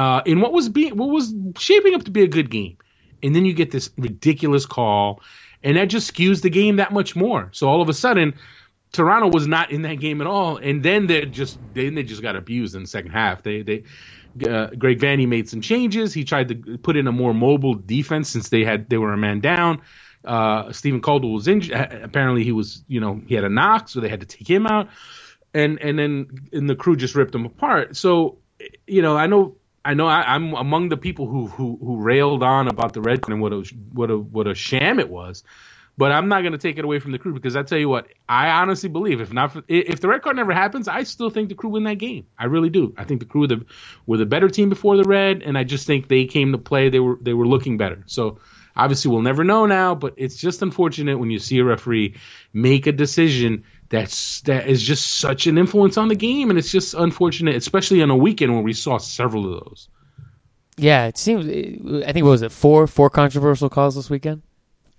[0.00, 2.78] uh, in what was being what was shaping up to be a good game,
[3.22, 5.20] and then you get this ridiculous call,
[5.62, 7.50] and that just skews the game that much more.
[7.52, 8.32] So all of a sudden,
[8.92, 12.22] Toronto was not in that game at all, and then they just then they just
[12.22, 13.42] got abused in the second half.
[13.42, 13.82] They they
[14.48, 16.14] uh, Greg Vanney made some changes.
[16.14, 19.18] He tried to put in a more mobile defense since they had they were a
[19.18, 19.82] man down.
[20.24, 21.76] Uh, Steven Caldwell was injured.
[22.02, 24.66] Apparently, he was you know he had a knock, so they had to take him
[24.66, 24.88] out.
[25.52, 27.98] And and then and the crew just ripped him apart.
[27.98, 28.38] So
[28.86, 32.42] you know I know I know I, am among the people who, who who railed
[32.42, 33.62] on about the red card and what a
[33.92, 35.42] what a what a sham it was,
[35.96, 37.88] but I'm not going to take it away from the crew because I tell you
[37.88, 41.30] what, I honestly believe if not for, if the red card never happens, I still
[41.30, 42.26] think the crew win that game.
[42.38, 42.94] I really do.
[42.96, 43.66] I think the crew were the,
[44.06, 46.90] were the better team before the red, and I just think they came to play.
[46.90, 48.02] They were they were looking better.
[48.06, 48.38] So
[48.76, 52.16] obviously we'll never know now, but it's just unfortunate when you see a referee
[52.52, 56.70] make a decision that's that is just such an influence on the game, and it's
[56.70, 59.88] just unfortunate, especially on a weekend where we saw several of those.
[60.76, 61.46] Yeah, it seems.
[61.46, 64.42] I think what was it four four controversial calls this weekend.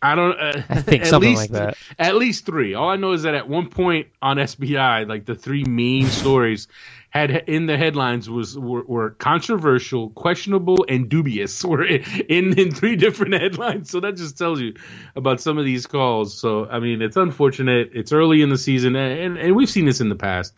[0.02, 0.38] I don't.
[0.38, 1.78] Uh, I think something least, like that.
[1.98, 2.74] At least three.
[2.74, 6.68] All I know is that at one point on SBI, like the three main stories
[7.12, 11.64] had in the headlines was were, were controversial, questionable, and dubious.
[11.72, 13.90] Were in in three different headlines.
[13.90, 14.74] So that just tells you
[15.16, 16.40] about some of these calls.
[16.40, 17.92] So I mean, it's unfortunate.
[17.94, 20.54] It's early in the season, and and we've seen this in the past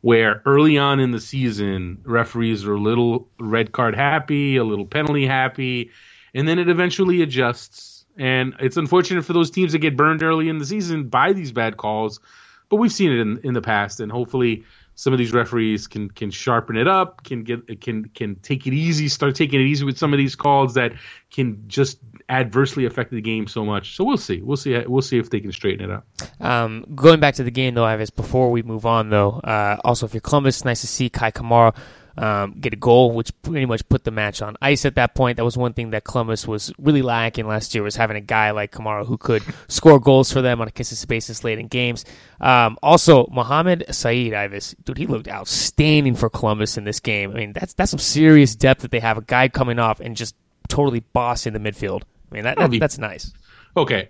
[0.00, 4.86] where early on in the season referees are a little red card happy, a little
[4.86, 5.90] penalty happy,
[6.34, 8.04] and then it eventually adjusts.
[8.16, 11.50] And it's unfortunate for those teams that get burned early in the season by these
[11.50, 12.20] bad calls,
[12.68, 14.64] but we've seen it in, in the past, and hopefully
[14.96, 18.72] some of these referees can can sharpen it up, can get can can take it
[18.72, 20.94] easy, start taking it easy with some of these calls that
[21.30, 21.98] can just
[22.30, 23.94] adversely affect the game so much.
[23.94, 26.04] So we'll see, we'll see, we'll see if they can straighten it out.
[26.40, 28.10] Um, going back to the game though, Ives.
[28.10, 31.76] Before we move on though, uh, also if you're Columbus, nice to see Kei Kamara
[32.16, 35.36] um, get a goal, which pretty much put the match on ice at that point.
[35.36, 38.50] That was one thing that Columbus was really lacking last year was having a guy
[38.52, 42.04] like Kamara who could score goals for them on a consistent basis late in games.
[42.40, 47.30] Um, also, Mohamed Saeid Ives, dude, he looked outstanding for Columbus in this game.
[47.30, 49.18] I mean, that's that's some serious depth that they have.
[49.18, 50.34] A guy coming off and just
[50.68, 52.02] totally bossing the midfield.
[52.30, 53.32] I mean, that, that that's nice.
[53.76, 54.08] Okay.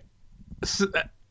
[0.65, 0.87] So,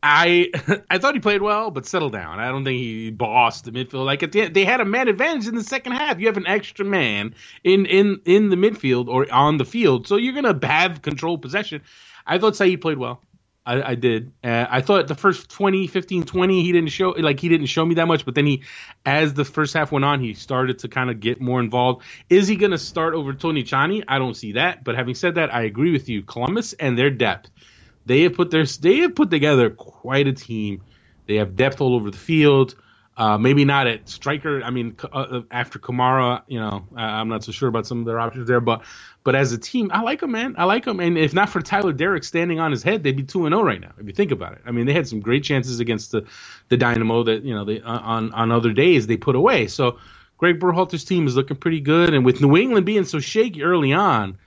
[0.06, 0.52] I
[0.90, 2.40] I thought he played well, but settle down.
[2.40, 4.06] I don't think he bossed the midfield.
[4.06, 6.20] Like at the end, they had a man advantage in the second half.
[6.20, 10.18] You have an extra man in in in the midfield or on the field, so
[10.18, 11.82] you're gonna have control possession.
[12.26, 13.22] I thought Saeid played well.
[13.68, 14.32] I, I did.
[14.44, 17.84] Uh, I thought the first 20, 15, 20, he didn't show like he didn't show
[17.84, 18.24] me that much.
[18.24, 18.62] But then he,
[19.08, 22.04] as the first half went on, he started to kind of get more involved.
[22.30, 24.04] Is he going to start over Tony Tchani?
[24.08, 24.84] I don't see that.
[24.84, 26.22] But having said that, I agree with you.
[26.22, 27.50] Columbus and their depth
[28.06, 30.82] they have put their they have put together quite a team.
[31.28, 32.76] They have depth all over the field.
[33.18, 34.62] Uh, maybe not at striker.
[34.62, 38.06] I mean, uh, uh, after Kamara, you know, I'm not so sure about some of
[38.06, 38.60] their options there.
[38.60, 38.84] But
[39.24, 40.56] but as a team, I like them, man.
[40.58, 41.00] I like them.
[41.00, 43.62] And if not for Tyler Deric standing on his head, they'd be two and zero
[43.62, 43.94] oh right now.
[43.98, 46.26] If you think about it, I mean, they had some great chances against the
[46.68, 49.68] the Dynamo that you know they on on other days they put away.
[49.68, 49.98] So
[50.38, 53.94] Greg Berhalter's team is looking pretty good, and with New England being so shaky early
[53.94, 54.38] on,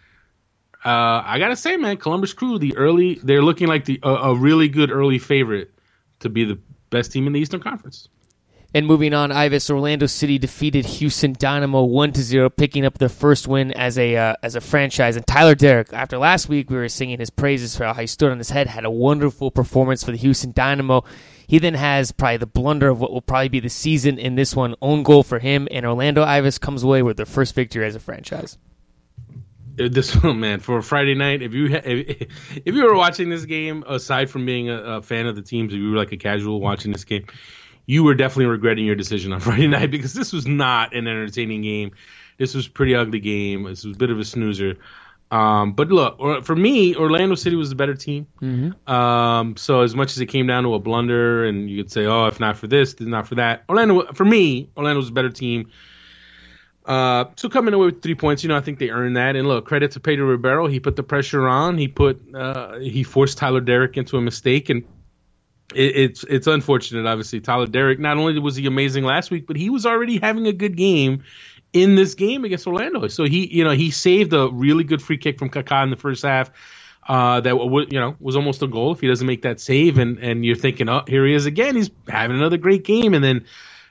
[0.88, 4.35] uh, I gotta say, man, Columbus Crew, the early, they're looking like the a, a
[4.35, 5.70] really good early favorite
[6.20, 8.09] to be the best team in the Eastern Conference.
[8.72, 13.11] And moving on, Ives Orlando City defeated Houston Dynamo one to zero, picking up their
[13.11, 15.16] first win as a uh, as a franchise.
[15.16, 18.33] And Tyler Deric, after last week, we were singing his praises for how he stood
[18.33, 21.05] on his head, had a wonderful performance for the Houston Dynamo.
[21.46, 24.57] He then has probably the blunder of what will probably be the season in this
[24.57, 27.94] one, own goal for him, and Orlando Ives comes away with their first victory as
[27.94, 28.57] a franchise
[29.79, 32.29] this one, man, for a Friday night, if you if,
[32.64, 35.73] if you were watching this game, aside from being a, a, fan of the teams,
[35.73, 37.27] if you were like a casual watching this game,
[37.87, 41.62] you were definitely regretting your decision on Friday night because this was not an entertaining
[41.62, 41.93] game.
[42.37, 43.64] This was a pretty ugly game.
[43.64, 44.77] This was a bit of a snoozer.
[45.31, 48.27] Um, but look, for me, Orlando City was the better team.
[48.41, 48.91] Mm-hmm.
[48.91, 52.07] Um, so as much as it came down to a blunder, and you could say,
[52.07, 55.12] "Oh, if not for this, if not for that," Orlando, for me, Orlando was a
[55.12, 55.71] better team.
[56.88, 59.37] Uh, so coming away with three points, you know, I think they earned that.
[59.37, 60.66] And look, credit to Pedro Ribeiro.
[60.68, 61.77] He put the pressure on.
[61.77, 64.85] He put uh, he forced Tyler Deric into a mistake, and
[65.74, 67.07] it, it's it's unfortunate.
[67.07, 67.98] Obviously, Tyler Deric.
[67.98, 71.24] Not only was he amazing last week, but he was already having a good game
[71.74, 73.07] in this game against Orlando.
[73.09, 75.96] So he, you know, he saved a really good free kick from Kaká in the
[75.96, 76.51] first half.
[77.07, 77.55] Uh, that
[77.90, 80.57] you know was almost a goal if he doesn't make that save, and and you're
[80.57, 81.77] thinking, oh, here he is again.
[81.77, 83.44] He's having another great game, and then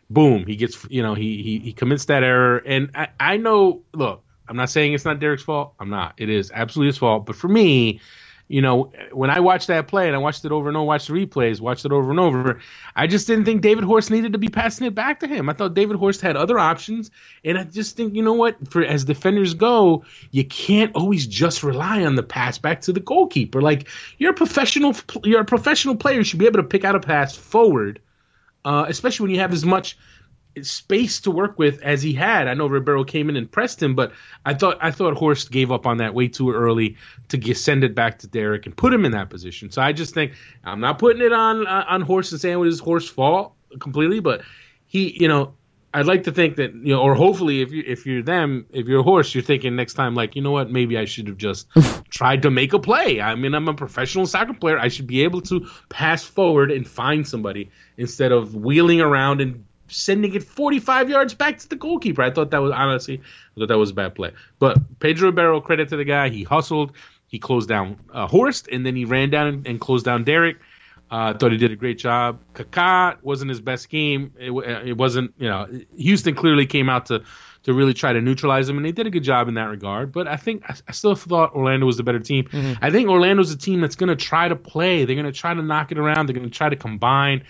[0.10, 2.58] boom, he gets, you know, he he, he commits that error.
[2.66, 5.74] And I, I know, look, I'm not saying it's not Deric's fault.
[5.80, 6.16] I'm not.
[6.18, 7.26] It is absolutely his fault.
[7.26, 8.00] But for me,
[8.48, 11.08] you know, when I watched that play and I watched it over and over, watched
[11.08, 12.62] the replays, watched it over and over,
[12.96, 15.50] I just didn't think David Horst needed to be passing it back to him.
[15.50, 17.12] I thought David Horst had other options,
[17.44, 21.62] and I just think, you know what, for as defenders go, you can't always just
[21.62, 23.62] rely on the pass back to the goalkeeper.
[23.62, 26.20] Like you're a professional, you're a professional player.
[26.20, 28.00] You should be able to pick out a pass forward
[28.68, 29.98] uh, especially when you have as much
[30.62, 32.50] space to work with as he had.
[32.50, 34.12] I know Ribeiro came in and pressed him, but
[34.46, 36.98] I thought I thought Horst gave up on that way too early
[37.30, 39.72] to get, send it back to Deric and put him in that position.
[39.72, 40.34] So I just think
[40.66, 44.20] I'm not putting it on uh, on Horst and saying it was Horst's fault completely,
[44.20, 44.42] but
[44.86, 45.54] he, you know,
[45.94, 48.88] I'd like to think that you know, or hopefully, if you if you're them, if
[48.88, 51.38] you're a horse, you're thinking next time, like you know what, maybe I should have
[51.38, 51.68] just
[52.10, 53.22] tried to make a play.
[53.22, 54.78] I mean, I'm a professional soccer player.
[54.78, 59.66] I should be able to pass forward and find somebody instead of wheeling around and
[59.88, 62.22] sending it 45 yards back to the goalkeeper.
[62.22, 63.22] I thought that was honestly,
[63.56, 64.34] I thought that was a bad play.
[64.60, 66.30] But Pedro Ribeiro, credit to the guy.
[66.30, 66.92] He hustled.
[67.28, 70.58] He closed down uh, Horst, and then he ran down and, and closed down Deric.
[71.10, 72.40] I uh, thought he did a great job.
[72.54, 74.34] Kaká wasn't his best game.
[74.38, 75.68] It, it, wasn't, you know,
[75.98, 77.24] Houston clearly came out to
[77.64, 80.12] to really try to neutralize him, and they did a good job in that regard.
[80.12, 82.46] But I think I, I still thought Orlando was the better team.
[82.46, 82.84] Mm-hmm.
[82.84, 85.06] I think Orlando's a team that's going to try to play.
[85.06, 86.28] They're going to try to knock it around.
[86.28, 87.44] They're going to try to combine.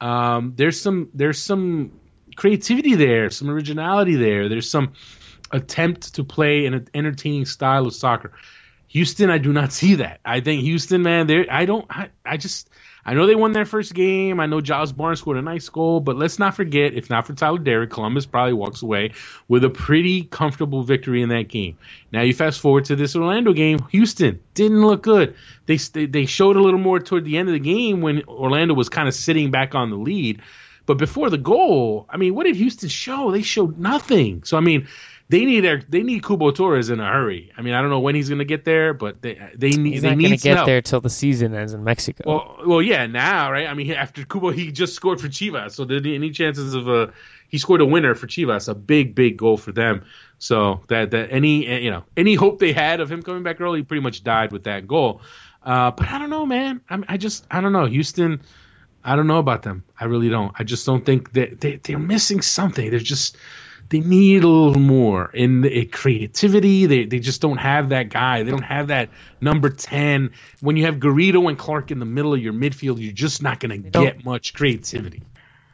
[0.00, 1.92] Um, there's some there's some
[2.36, 4.48] creativity there, some originality there.
[4.48, 4.94] There's some
[5.50, 8.32] attempt to play an entertaining style of soccer.
[8.88, 10.20] Houston, I do not see that.
[10.24, 12.68] I think Houston, man, they I don't I, I just
[13.04, 14.40] I know they won their first game.
[14.40, 17.32] I know Giles Barnes scored a nice goal, but let's not forget, if not for
[17.32, 19.12] Tyler Deric, Columbus probably walks away
[19.48, 21.78] with a pretty comfortable victory in that game.
[22.12, 23.78] Now you fast forward to this Orlando game.
[23.90, 25.34] Houston didn't look good.
[25.66, 28.88] They they showed a little more toward the end of the game when Orlando was
[28.88, 30.42] kind of sitting back on the lead.
[30.86, 33.30] But before the goal, I mean, what did Houston show?
[33.30, 34.42] They showed nothing.
[34.44, 34.88] So I mean,
[35.30, 37.52] they need their they need Cubo Torres in a hurry.
[37.56, 39.92] I mean, I don't know when he's going to get there, but they they need
[39.92, 42.24] he's they not need to get there till the season ends in Mexico.
[42.26, 43.68] Well, well, yeah, now, right?
[43.68, 47.12] I mean, after Cubo, he just scored for Chivas, so did any chances of a
[47.46, 50.04] he scored a winner for Chivas, a big, big goal for them.
[50.38, 53.84] So that that any you know any hope they had of him coming back early
[53.84, 55.22] pretty much died with that goal.
[55.62, 56.80] Uh, but I don't know, man.
[56.90, 58.40] I, I just I don't know Houston.
[59.04, 59.84] I don't know about them.
[59.98, 60.52] I really don't.
[60.58, 62.90] I just don't think that they, they're missing something.
[62.90, 63.36] They're just
[63.90, 66.86] they need a little more in the creativity.
[66.86, 68.44] They they just don't have that guy.
[68.44, 70.30] They don't have that number ten.
[70.60, 73.58] When you have Garrido and Clark in the middle of your midfield, you're just not
[73.58, 75.22] going to get much creativity.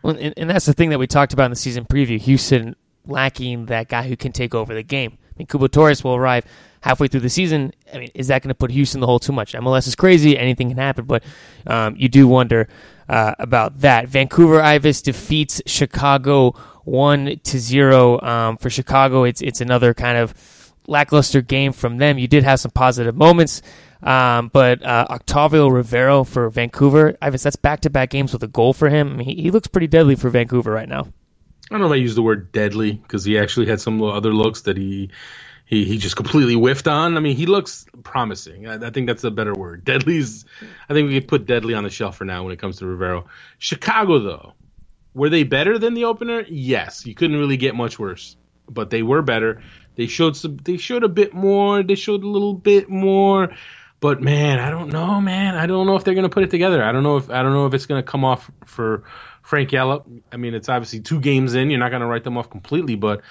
[0.03, 2.19] Well, and, and, that's the thing that we talked about in the season preview.
[2.21, 2.75] Houston
[3.07, 5.19] lacking that guy who can take over the game.
[5.21, 6.45] I mean, Cubo Torres will arrive
[6.87, 7.73] halfway through the season.
[7.93, 9.55] I mean, is that going to put Houston in the hole too much?
[9.55, 11.05] MLS is crazy; anything can happen.
[11.05, 11.25] But
[11.67, 12.69] um, you do wonder
[13.09, 14.09] uh, about that.
[14.09, 16.53] Vancouver Ives defeats Chicago
[16.85, 18.21] one to zero.
[18.21, 22.19] Um, for Chicago, it's it's another kind of lackluster game from them.
[22.19, 23.63] You did have some positive moments.
[24.03, 28.47] Um, but uh, Octavio Rivero for Vancouver, Ives, that's back to back games with a
[28.47, 29.13] goal for him.
[29.13, 31.01] I mean, he, he looks pretty deadly for Vancouver right now.
[31.01, 34.33] I don't know if I use the word deadly because he actually had some other
[34.33, 35.11] looks that he
[35.67, 37.17] he he just completely whiffed on.
[37.17, 38.67] I mean, he looks promising.
[38.67, 39.85] I, I, think that's a better word.
[39.85, 40.47] Deadly's.
[40.89, 42.87] I think we could put deadly on the shelf for now when it comes to
[42.87, 43.27] Rivero.
[43.59, 44.53] Chicago though,
[45.13, 46.45] were they better than the opener?
[46.49, 47.05] Yes.
[47.05, 48.37] You couldn't really get much worse,
[48.69, 49.63] but they were better.
[49.97, 50.57] They showed some.
[50.59, 51.83] They showed a bit more.
[51.83, 53.51] They showed a little bit more.
[53.99, 55.57] But man, I don't know, man.
[55.57, 56.83] I don't know if they're gonna put it together.
[56.83, 59.03] I don't know if I don't know if it's gonna come off for
[59.43, 60.05] Frank Yallop.
[60.31, 61.71] I mean, it's obviously two games in.
[61.71, 63.23] You're not gonna write them off completely, but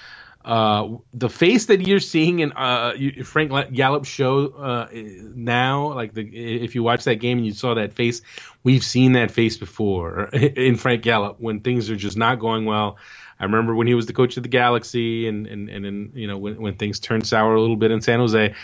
[0.46, 2.92] uh, the face that you're seeing in uh,
[3.24, 7.74] Frank Yallop show uh, now, like the if you watch that game and you saw
[7.74, 8.22] that face,
[8.62, 12.96] we've seen that face before in Frank Yallop when things are just not going well.
[13.40, 16.28] I remember when he was the coach of the Galaxy, and and and, and you
[16.28, 18.54] know when when things turned sour a little bit in San Jose,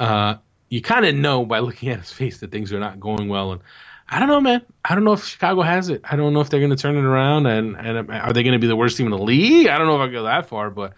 [0.00, 0.34] uh,
[0.68, 3.52] you kind of know by looking at his face that things are not going well.
[3.52, 3.60] And
[4.08, 4.62] I don't know, man.
[4.84, 6.00] I don't know if Chicago has it.
[6.02, 8.54] I don't know if they're going to turn it around, and and are they going
[8.54, 9.68] to be the worst team in the league?
[9.68, 10.94] I don't know if I go that far, but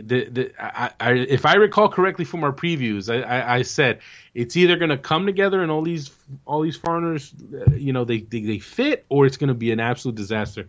[0.00, 4.00] the, the, I, I, if I recall correctly from our previews, I, I, I said
[4.34, 6.10] it's either going to come together and all these
[6.46, 9.70] all these foreigners, uh, you know, they, they, they fit, or it's going to be
[9.72, 10.68] an absolute disaster,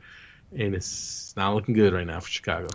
[0.51, 2.67] and it's not looking good right now for Chicago.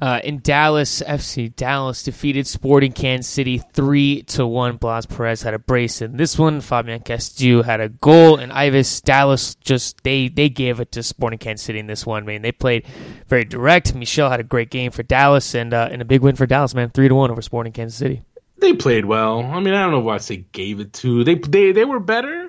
[0.00, 4.78] Uh, in Dallas, FC Dallas defeated Sporting Kansas City three to one.
[4.78, 6.62] Blas Perez had a brace in this one.
[6.62, 11.38] Fabian Castillo had a goal, and Ives Dallas just they they gave it to Sporting
[11.38, 12.24] Kansas City in this one.
[12.24, 12.86] Man, they played
[13.26, 13.94] very direct.
[13.94, 16.74] Michel had a great game for Dallas, and uh, and a big win for Dallas.
[16.74, 18.22] Man, three to one over Sporting Kansas City.
[18.56, 19.40] They played well.
[19.42, 21.24] I mean, I don't know what I say gave it to.
[21.24, 22.39] They they they were better.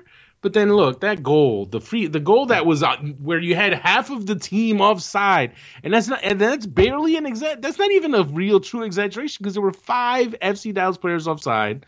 [0.42, 3.74] But then look, that goal, the free, the goal that was uh, where you had
[3.74, 5.52] half of the team offside,
[5.84, 7.62] and that's not, and that's barely an exact.
[7.62, 11.86] That's not even a real true exaggeration because there were five FC Dallas players offside,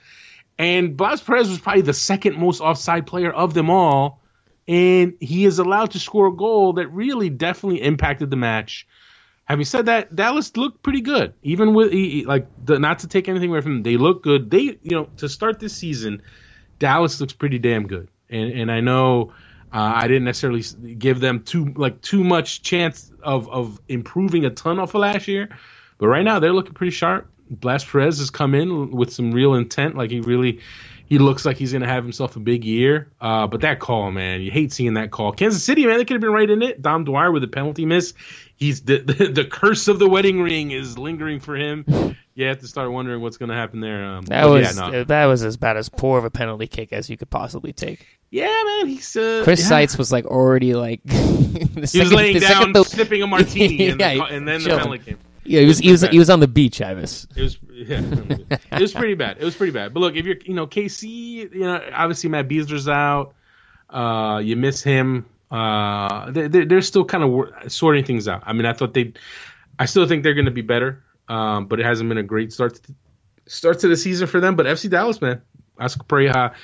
[0.57, 4.21] and Blas Perez was probably the second most offside player of them all,
[4.69, 8.87] and he is allowed to score a goal that really definitely impacted the match.
[9.47, 11.93] Having said that, Dallas looked pretty good, even with
[12.25, 14.49] like the, not to take anything away from them, they look good.
[14.49, 16.23] They, you know, to start this season,
[16.79, 19.33] Dallas looks pretty damn good and and I know
[19.73, 20.63] uh, I didn't necessarily
[20.95, 25.29] give them too like too much chance of of improving a ton off of last
[25.29, 25.49] year,
[25.99, 27.29] but right now they're looking pretty sharp.
[27.51, 30.61] Blas Perez has come in with some real intent, like he really
[31.07, 33.09] he looks like he's going to have himself a big year.
[33.21, 35.33] Uh, but that call, man, you hate seeing that call.
[35.33, 36.81] Kansas City, man, they could have been right in it.
[36.81, 38.15] Dom Dwyer with a penalty miss.
[38.57, 41.85] He's the, the, the curse of the wedding ring is lingering for him.
[42.35, 44.05] You have to start wondering what's going to happen there.
[44.05, 45.05] Um, that was yeah, no.
[45.05, 48.19] that was as bad as poor of a penalty kick as you could possibly take.
[48.35, 49.69] Yeah, man, he's uh, Chris yeah.
[49.69, 54.15] Seitz was like already like he was laying down, the, sipping a martini, and, yeah,
[54.15, 55.19] the, and then the penalty came.
[55.45, 57.29] Yeah, he was he was he was on the beach, Ives.
[57.37, 58.01] It was yeah,
[58.73, 59.37] it was pretty bad.
[59.39, 59.95] It was pretty bad.
[59.95, 61.05] But look, if you're you know KC,
[61.55, 63.35] you know obviously Matt Besler's out.
[63.89, 65.27] Uh, you miss him.
[65.49, 68.43] Uh, they, they're still kind of sorting things out.
[68.47, 69.13] I mean, I thought they,
[69.79, 71.05] I still think they're going to be better.
[71.29, 72.95] Um, but it hasn't been a great start to,
[73.47, 74.57] start to the season for them.
[74.57, 75.41] But FC Dallas, man,
[75.79, 76.55] Oscar Pareja,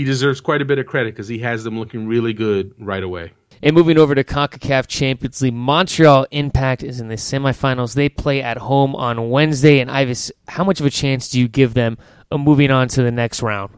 [0.00, 3.02] he deserves quite a bit of credit because he has them looking really good right
[3.02, 3.32] away.
[3.62, 7.94] And moving over to CONCACAF Champions League, Montreal Impact is in the semifinals.
[7.94, 9.80] They play at home on Wednesday.
[9.80, 11.98] And Ives, how much of a chance do you give them
[12.30, 13.74] of moving on to the next round?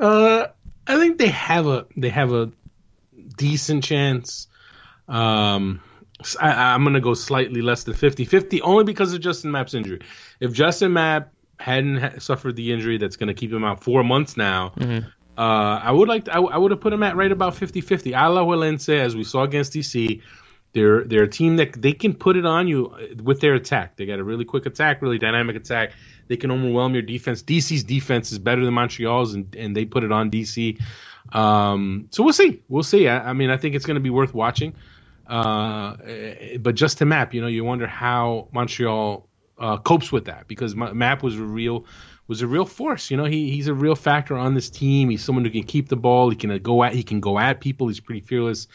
[0.00, 0.46] Uh,
[0.86, 2.50] I think they have a they have a
[3.36, 4.46] decent chance.
[5.08, 5.82] Um,
[6.40, 10.00] I, am going to go slightly less than 50-50 only because of Justin Mapp's injury.
[10.40, 14.04] If Justin Mapp hadn't ha- suffered the injury that's going to keep him out four
[14.04, 15.06] months now, mm-hmm.
[15.38, 18.12] uh, I would like to, I, I would have put him at right about 50-50.
[18.12, 20.22] Alajuelense, as we saw against DC,
[20.72, 23.96] they're they're a team that they can put it on you with their attack.
[23.96, 25.92] They got a really quick attack, really dynamic attack.
[26.28, 27.42] They can overwhelm your defense.
[27.42, 30.78] DC's defense is better than Montreal's, and, and they put it on DC.
[31.32, 32.62] Um, so we'll see.
[32.68, 33.08] We'll see.
[33.08, 34.74] I, I mean, I think it's going to be worth watching.
[35.26, 35.96] Uh,
[36.60, 39.26] but Justin Mapp, you know, you wonder how Montreal
[39.58, 41.84] uh, copes with that because Mapp was a real
[42.28, 43.10] was a real force.
[43.10, 45.10] You know, he he's a real factor on this team.
[45.10, 46.30] He's someone who can keep the ball.
[46.30, 47.88] He can go at he can go at people.
[47.88, 48.68] He's pretty fearless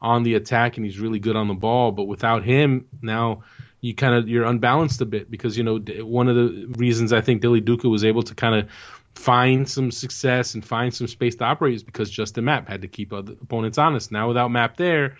[0.00, 1.92] on the attack and he's really good on the ball.
[1.92, 3.42] But without him, now
[3.80, 7.20] you kind of you're unbalanced a bit because you know one of the reasons I
[7.20, 8.70] think Dilly Duka was able to kind of
[9.14, 12.88] find some success and find some space to operate is because Justin Mapp had to
[12.88, 14.12] keep other opponents honest.
[14.12, 15.16] Now without Mapp there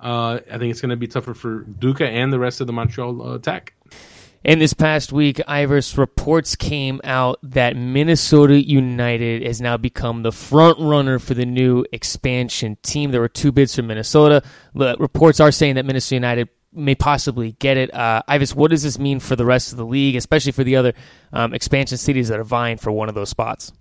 [0.00, 2.72] uh, I think it's going to be tougher for Duka and the rest of the
[2.72, 3.74] Montreal uh, attack.
[4.46, 10.30] In this past week, Ives reports came out that Minnesota United has now become the
[10.30, 13.10] front runner for the new expansion team.
[13.10, 14.44] There were two bids from Minnesota.
[14.72, 17.92] The reports are saying that Minnesota United may possibly get it.
[17.92, 20.76] Uh, Ives, what does this mean for the rest of the league, especially for the
[20.76, 20.92] other
[21.32, 23.72] um, expansion cities that are vying for one of those spots?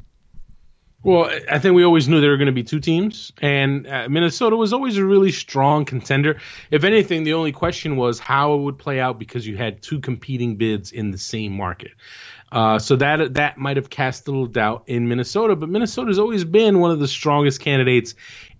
[1.06, 4.10] Well, I think we always knew there were going to be two teams, and uh,
[4.10, 6.39] Minnesota was always a really strong contender.
[6.72, 9.99] If anything, the only question was how it would play out because you had two
[9.99, 11.91] competing bids in the same market.
[12.51, 16.43] Uh, so that that might have cast a little doubt in Minnesota, but Minnesota's always
[16.43, 18.16] been one of the strongest candidates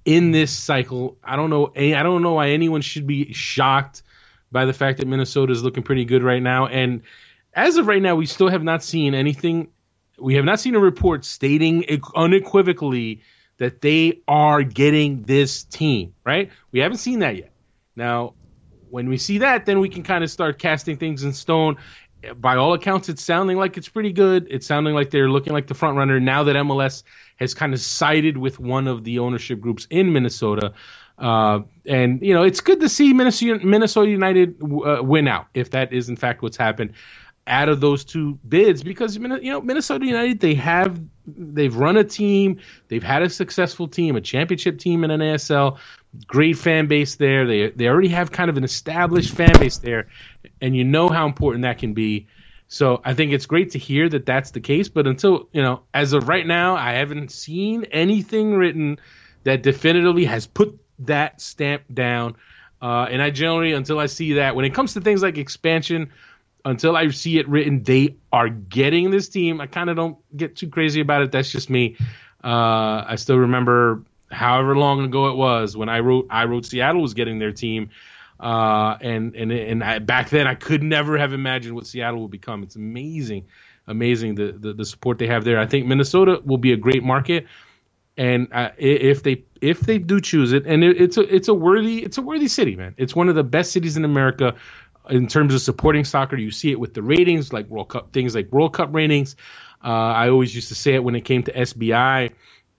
[0.06, 1.18] in this cycle.
[1.24, 1.74] I don't know.
[1.76, 4.04] I don't know why anyone should be shocked
[4.52, 6.68] by the fact that Minnesota is looking pretty good right now.
[6.68, 7.02] And
[7.56, 9.70] as of right now, we still have not seen anything
[10.18, 11.86] we have not seen a report stating
[12.16, 13.22] unequivocally
[13.58, 16.52] that they are getting this team, right?
[16.72, 17.52] We haven't seen that yet.
[17.96, 18.34] Now,
[18.90, 21.78] when we see that, then we can kind of start casting things in stone.
[22.36, 24.48] By all accounts, it's sounding like it's pretty good.
[24.50, 27.04] It's sounding like they're looking like the front runner now that MLS
[27.38, 30.74] has kind of sided with one of the ownership groups in Minnesota.
[31.18, 35.94] Uh, and you know, it's good to see Minnesota, United uh, win out if that
[35.94, 36.94] is in fact what's happened
[37.48, 42.04] out of those two bids because you know Minnesota United they have they've run a
[42.04, 45.78] team they've had a successful team a championship team in NASL
[46.28, 47.46] great fan base there.
[47.46, 50.08] They they already have kind of an established fan base there
[50.62, 52.28] and you know how important that can be.
[52.68, 55.84] So I think it's great to hear that that's the case but until you know
[55.94, 59.00] as of right now I haven't seen anything written
[59.44, 62.36] that definitively has put that stamp down.
[62.82, 66.12] Uh, and I generally until I see that when it comes to things like expansion
[66.66, 69.62] until I see it written, they are getting this team.
[69.62, 71.32] I kind of don't get too crazy about it.
[71.32, 71.96] That's just me.
[72.44, 77.02] Uh, I still remember however long ago it was when I wrote I wrote Seattle
[77.02, 77.90] was getting their team,
[78.40, 82.32] uh, and and and I, back then I could never have imagined what Seattle would
[82.32, 82.64] become.
[82.64, 83.46] It's amazing,
[83.88, 85.60] amazing the, the, the support they have there.
[85.60, 87.46] I think Minnesota will be a great market,
[88.18, 91.54] and uh, if they if they do choose it, and it, it's a it's a
[91.54, 92.96] worthy it's a worthy city, man.
[92.98, 94.56] It's one of the best cities in America
[95.10, 96.36] in terms of supporting soccer.
[96.36, 99.36] You see it with the ratings, like World Cup things like World Cup ratings.
[99.84, 102.32] Uh, I always used to say it when it came to SBI,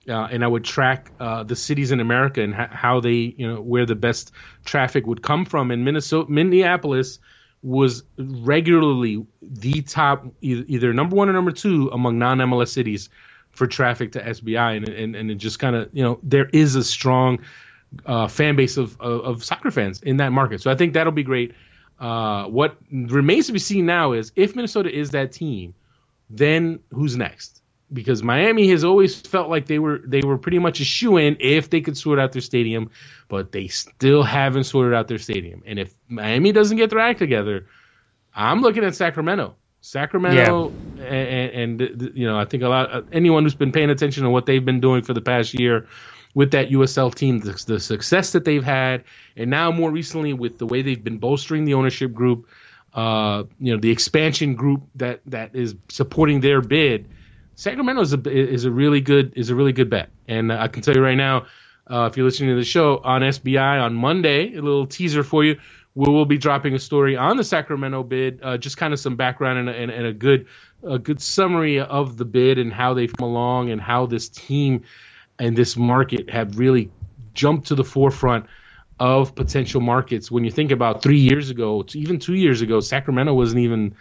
[0.09, 3.47] uh, and I would track uh, the cities in America and ha- how they, you
[3.47, 4.33] know, where the best
[4.65, 5.71] traffic would come from.
[5.71, 7.19] And Minnesota, Minneapolis
[7.63, 13.09] was regularly the top, either, number one or number two among non-MLS cities
[13.51, 16.75] for traffic to SBI, and and, and it just kind of, you know, there is
[16.75, 17.39] a strong
[18.05, 20.61] uh, fan base of, of, of soccer fans in that market.
[20.61, 21.55] So I think that'll be great.
[21.99, 25.75] Uh, what remains to be seen now is if Minnesota is that team,
[26.29, 27.63] then who's next?
[27.93, 31.37] Because Miami has always felt like they were they were pretty much a shoe in
[31.41, 32.91] if they could sort out their stadium,
[33.29, 35.63] but they still haven't sorted out their stadium.
[35.65, 37.67] And if Miami doesn't get their act together,
[38.35, 39.55] I'm looking at Sacramento.
[39.81, 41.05] Sacramento, yeah.
[41.05, 44.45] and, and, you know, I think a lot anyone who's been paying attention to what
[44.45, 45.87] they've been doing for the past year
[46.37, 49.05] with that USL team, the, the, success that they've had,
[49.39, 52.47] and now more recently with the way they've been bolstering the ownership group,
[52.93, 57.09] uh, you know, the expansion group that that is supporting their bid.
[57.55, 60.83] Sacramento is a is a really good is a really good bet, and I can
[60.83, 61.47] tell you right now,
[61.91, 65.43] uh, if you're listening to the show on SBI on Monday, a little teaser for
[65.43, 65.59] you.
[65.95, 69.17] We will be dropping a story on the Sacramento bid, uh, just kind of some
[69.17, 70.49] background and, and, and a good
[70.83, 74.83] a good summary of the bid and how they've come along and how this team
[75.39, 76.91] and this market have really
[77.35, 78.47] jumped to the forefront
[78.99, 80.31] of potential markets.
[80.31, 83.95] When you think about three years ago, even two years ago, Sacramento wasn't even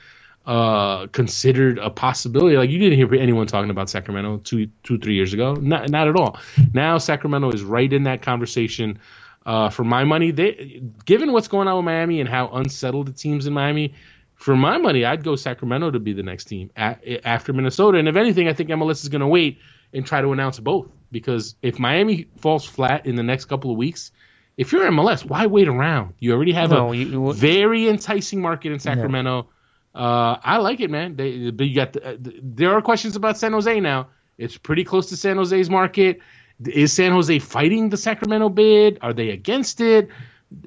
[0.46, 2.56] uh, considered a possibility.
[2.56, 5.56] Like you didn't hear anyone talking about Sacramento two, two, three years ago.
[5.56, 6.40] Not, not at all.
[6.74, 9.00] Now Sacramento is right in that conversation.
[9.46, 13.12] Uh, for my money, they given what's going on with Miami and how unsettled the
[13.12, 13.94] teams in Miami,
[14.36, 17.98] for my money, I'd go Sacramento to be the next team after Minnesota.
[17.98, 19.60] And if anything, I think MLS is going to wait
[19.94, 23.78] and try to announce both because if Miami falls flat in the next couple of
[23.78, 24.12] weeks,
[24.58, 26.14] if you're MLS, why wait around?
[26.20, 29.48] You already have no, a you, very enticing market in Sacramento.
[29.96, 31.16] Uh, I like it, man.
[31.16, 34.10] They, but you got the, uh, there are questions about San Jose now.
[34.38, 36.20] It's pretty close to San Jose's market.
[36.66, 39.00] Is San Jose fighting the Sacramento bid?
[39.02, 40.10] Are they against it?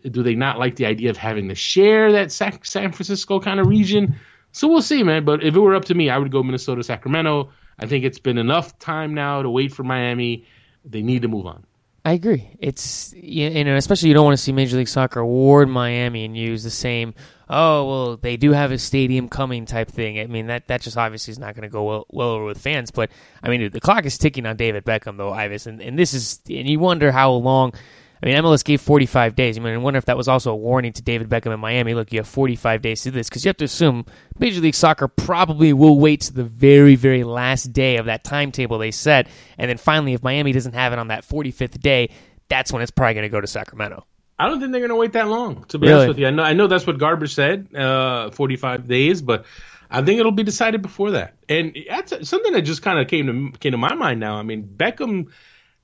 [0.03, 3.66] Do they not like the idea of having to share that San Francisco kind of
[3.66, 4.16] region?
[4.53, 5.26] So we'll see, man.
[5.26, 7.51] But if it were up to me, I would go Minnesota, Sacramento.
[7.79, 10.47] I think it's been enough time now to wait for Miami.
[10.85, 11.64] They need to move on.
[12.05, 12.49] I agree.
[12.59, 16.37] It's you know, especially you don't want to see Major League Soccer award Miami and
[16.37, 17.12] use the same.
[17.51, 20.18] Oh well, they do have a stadium coming type thing.
[20.18, 22.59] I mean that that just obviously is not going to go well, well over with
[22.59, 22.91] fans.
[22.91, 23.11] But
[23.43, 26.41] I mean the clock is ticking on David Beckham though, Ives, and, and this is
[26.49, 27.74] and you wonder how long
[28.22, 29.56] I mean, MLS gave 45 days.
[29.56, 31.94] I mean, I wonder if that was also a warning to David Beckham in Miami.
[31.94, 34.06] Look, you have 45 days to do this because you have to assume
[34.38, 38.78] Major League Soccer probably will wait to the very, very last day of that timetable
[38.78, 42.10] they set, and then finally, if Miami doesn't have it on that 45th day,
[42.48, 44.04] that's when it's probably going to go to Sacramento.
[44.38, 45.64] I don't think they're going to wait that long.
[45.64, 45.96] To be really?
[45.96, 49.46] honest with you, I know I know that's what Garber said, uh, 45 days, but
[49.90, 51.34] I think it'll be decided before that.
[51.48, 54.36] And that's something that just kind of came to came to my mind now.
[54.36, 55.30] I mean, Beckham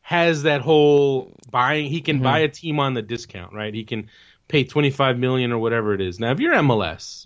[0.04, 1.86] has that whole buying.
[1.86, 2.24] He can mm-hmm.
[2.24, 3.72] buy a team on the discount, right?
[3.72, 4.10] He can
[4.48, 6.20] pay 25 million or whatever it is.
[6.20, 7.24] Now, if you're MLS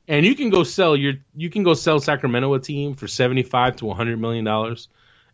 [0.08, 3.76] and you can go sell your, you can go sell Sacramento a team for 75
[3.76, 4.86] to 100 million dollars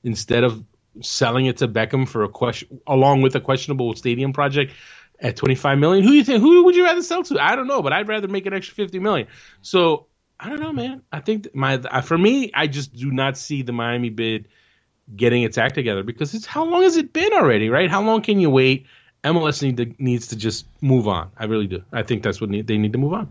[0.05, 0.65] instead of
[1.03, 4.73] selling it to Beckham for a question, along with a questionable stadium project
[5.21, 6.03] at 25 million.
[6.03, 6.41] Who you think?
[6.41, 7.39] Who would you rather sell to?
[7.39, 9.29] I don't know, but I'd rather make an extra 50 million.
[9.61, 10.07] So
[10.41, 11.03] I don't know, man.
[11.13, 14.49] I think my for me, I just do not see the Miami bid
[15.15, 17.91] getting its act together because it's how long has it been already, right?
[17.91, 18.87] How long can you wait?
[19.25, 21.31] MLS need to, needs to just move on.
[21.37, 21.83] I really do.
[21.93, 23.31] I think that's what need, they need to move on.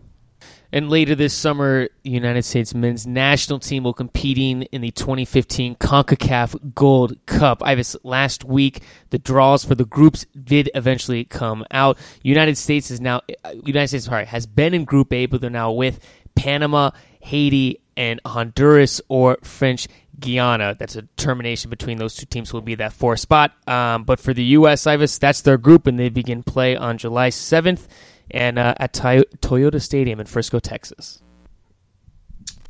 [0.72, 5.76] And later this summer, the United States men's national team will competing in the 2015
[5.76, 7.62] CONCACAF Gold Cup.
[7.62, 8.82] I was last week.
[9.10, 11.98] The draws for the groups did eventually come out.
[12.22, 15.50] United States is now uh, United States sorry has been in Group A, but they're
[15.50, 16.00] now with
[16.34, 19.88] Panama, Haiti, and Honduras or French
[20.18, 20.76] Guiana.
[20.78, 23.52] That's a termination between those two teams will be that four spot.
[23.66, 24.86] Um, but for the U.S.
[24.86, 27.86] Ives, that's their group, and they begin play on July 7th
[28.30, 31.22] and uh, at Toyota Stadium in Frisco, Texas.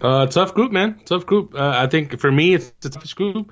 [0.00, 1.00] Uh, tough group, man.
[1.04, 1.54] Tough group.
[1.54, 3.50] Uh, I think for me, it's the toughest group.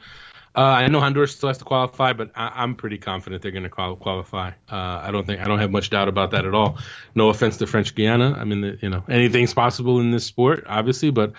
[0.56, 3.64] Uh, I know Honduras still has to qualify, but I, am pretty confident they're going
[3.64, 4.50] to qual- qualify.
[4.70, 6.78] Uh, I don't think I don't have much doubt about that at all.
[7.14, 8.36] No offense to French Guiana.
[8.38, 11.32] I mean, the, you know, anything's possible in this sport, obviously, but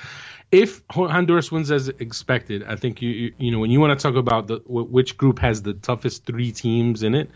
[0.51, 4.03] if Honduras wins as expected, I think you you, you know when you want to
[4.03, 7.29] talk about the which group has the toughest three teams in it,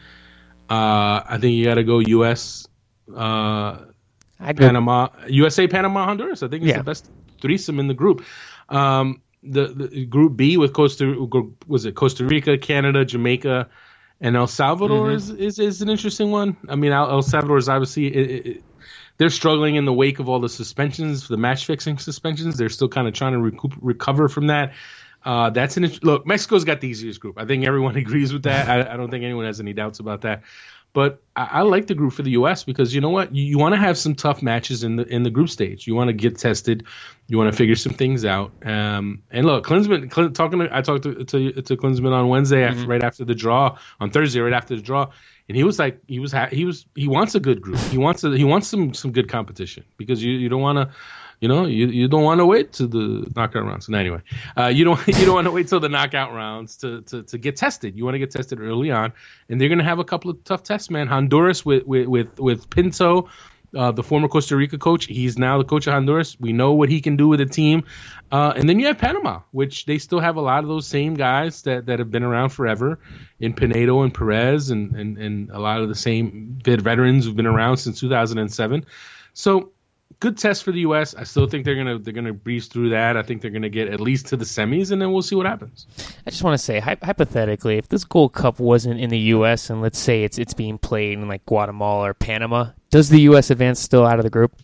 [0.69, 2.67] uh, I think you got to go U.S.
[3.15, 3.85] Uh,
[4.37, 6.43] Panama, USA, Panama, Honduras.
[6.43, 6.77] I think it's yeah.
[6.77, 7.09] the best
[7.41, 8.23] threesome in the group.
[8.69, 11.27] Um, the, the group B with Costa
[11.67, 13.69] was it Costa Rica, Canada, Jamaica,
[14.21, 15.15] and El Salvador mm-hmm.
[15.15, 16.57] is, is is an interesting one.
[16.67, 18.63] I mean, El, Salvador is obviously it, it,
[19.17, 22.57] they're struggling in the wake of all the suspensions, the match fixing suspensions.
[22.57, 24.73] They're still kind of trying to recoup, recover from that.
[25.23, 26.25] Uh, that's an look.
[26.25, 27.37] Mexico's got the easiest group.
[27.37, 28.69] I think everyone agrees with that.
[28.69, 30.43] I, I don't think anyone has any doubts about that.
[30.91, 32.63] But I, I, like the group for the U.S.
[32.63, 35.23] because you know what, you, you want to have some tough matches in the in
[35.23, 35.85] the group stage.
[35.85, 36.85] You want to get tested.
[37.27, 38.51] You want to figure some things out.
[38.65, 40.59] Um, and look, Klinsmann, Clin, talking.
[40.59, 42.89] To, I talked to to, to Klinsmann on Wednesday, mm-hmm.
[42.89, 45.11] right after the draw, on Thursday, right after the draw
[45.49, 47.79] and he was like he was ha- he was he wants a good group.
[47.79, 50.95] He wants a, he wants some some good competition because you you don't want to.
[51.39, 53.87] You know, you, you don't want to wait to the knockout rounds.
[53.87, 54.21] And anyway,
[54.57, 57.37] uh, you don't you don't want to wait till the knockout rounds to, to, to
[57.37, 57.95] get tested.
[57.95, 59.13] You want to get tested early on,
[59.47, 61.07] and they're going to have a couple of tough tests, man.
[61.07, 63.29] Honduras with with with, with Pinto,
[63.75, 65.05] uh, the former Costa Rica coach.
[65.05, 66.39] He's now the coach of Honduras.
[66.39, 67.83] We know what he can do with a team.
[68.31, 71.15] Uh, and then you have Panama, which they still have a lot of those same
[71.15, 72.99] guys that, that have been around forever
[73.39, 77.47] in Penedo and Perez and, and, and a lot of the same veterans who've been
[77.47, 78.85] around since 2007.
[79.33, 79.71] So
[80.19, 81.15] good test for the U.S.
[81.15, 83.17] I still think they're gonna they're gonna breeze through that.
[83.17, 85.45] I think they're gonna get at least to the semis, and then we'll see what
[85.45, 85.87] happens.
[86.25, 89.69] I just want to say, hypothetically, if this Gold Cup wasn't in the U.S.
[89.69, 93.49] and let's say it's it's being played in like Guatemala or Panama, does the U.S.
[93.49, 94.55] advance still out of the group?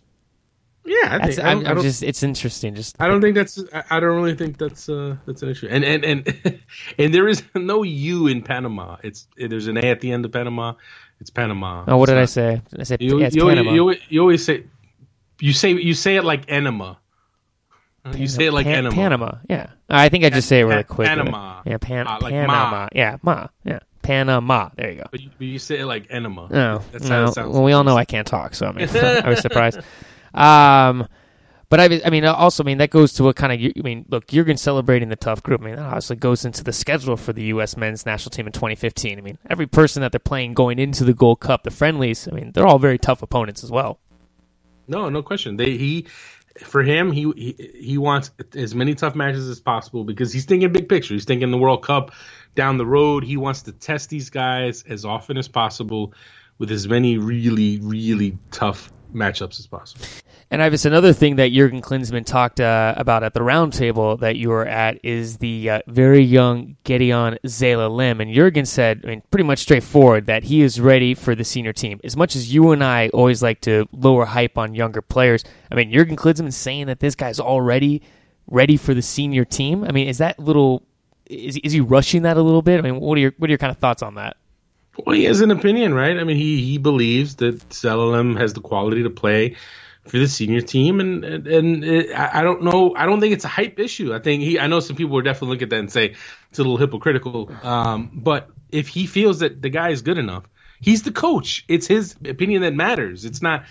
[0.88, 2.76] Yeah, I think, I am just it's interesting.
[2.76, 5.68] Just I don't think that's I don't really think that's uh that's an issue.
[5.68, 6.62] And and and
[7.00, 8.98] and there is no U in Panama.
[9.04, 10.74] It's there's an A at the end of Panama.
[11.20, 11.86] It's Panama.
[11.88, 12.62] Oh, what it's did not, I say?
[12.78, 14.66] I said you, yeah, you, you, you, always say
[15.40, 17.00] you say you say it like enema.
[18.04, 18.96] Panama, you say it like Pan- enema.
[18.96, 19.32] Panama.
[19.50, 21.08] Yeah, I think I just say it really quick.
[21.08, 21.62] Panama.
[21.66, 22.70] Yeah, pan- uh, like Panama.
[22.72, 22.88] Ma.
[22.94, 23.48] Yeah, ma.
[23.64, 23.80] Yeah.
[24.04, 24.70] Panama.
[24.76, 25.08] There you go.
[25.10, 26.44] But you, but you say it like enema.
[26.44, 27.16] Oh, That's no.
[27.16, 27.54] how it sounds.
[27.54, 29.80] Well, we all know I can't talk, so I mean, I was surprised.
[30.36, 31.08] Um,
[31.70, 34.06] but I, I mean, also, I mean, that goes to what kind of, I mean,
[34.10, 35.62] look, Jurgen celebrating the tough group.
[35.62, 37.76] I mean, that obviously goes into the schedule for the U.S.
[37.76, 39.18] men's national team in 2015.
[39.18, 42.36] I mean, every person that they're playing going into the Gold Cup, the friendlies, I
[42.36, 44.00] mean, they're all very tough opponents as well.
[44.88, 45.58] No, no question.
[45.58, 46.08] They he
[46.60, 50.72] for him he, he he wants as many tough matches as possible because he's thinking
[50.72, 51.14] big picture.
[51.14, 52.12] He's thinking the World Cup
[52.56, 53.24] down the road.
[53.24, 56.14] He wants to test these guys as often as possible
[56.58, 60.06] with as many really really tough matchups as possible.
[60.52, 64.50] And Ives, another thing that Jurgen Klinsmann talked uh, about at the roundtable that you
[64.50, 68.22] were at is the uh, very young Gideon Zelalem.
[68.22, 71.74] And Jurgen said, I mean, pretty much straightforward, that he is ready for the senior
[71.74, 72.00] team.
[72.04, 75.76] As much as you and I always like to lower hype on younger players, I
[75.76, 78.04] mean, Jurgen Klinsmann saying that this guy's already
[78.48, 79.84] ready for the senior team.
[79.84, 80.84] I mean, is that little
[81.26, 82.78] is is he rushing that a little bit?
[82.78, 84.38] I mean, what are your what are your kind of thoughts on that?
[84.98, 86.18] Well, he has an opinion, right?
[86.18, 89.56] I mean, he he believes that Zelalem has the quality to play
[90.08, 92.96] for the senior team, and and, and it, I don't know.
[92.96, 94.14] I don't think it's a hype issue.
[94.14, 94.60] I think he.
[94.60, 96.16] I know some people would definitely look at that and say
[96.50, 97.52] it's a little hypocritical.
[97.64, 100.46] Um, but if he feels that the guy is good enough,
[100.80, 101.66] he's the coach.
[101.68, 103.26] It's his opinion that matters.
[103.26, 103.66] It's not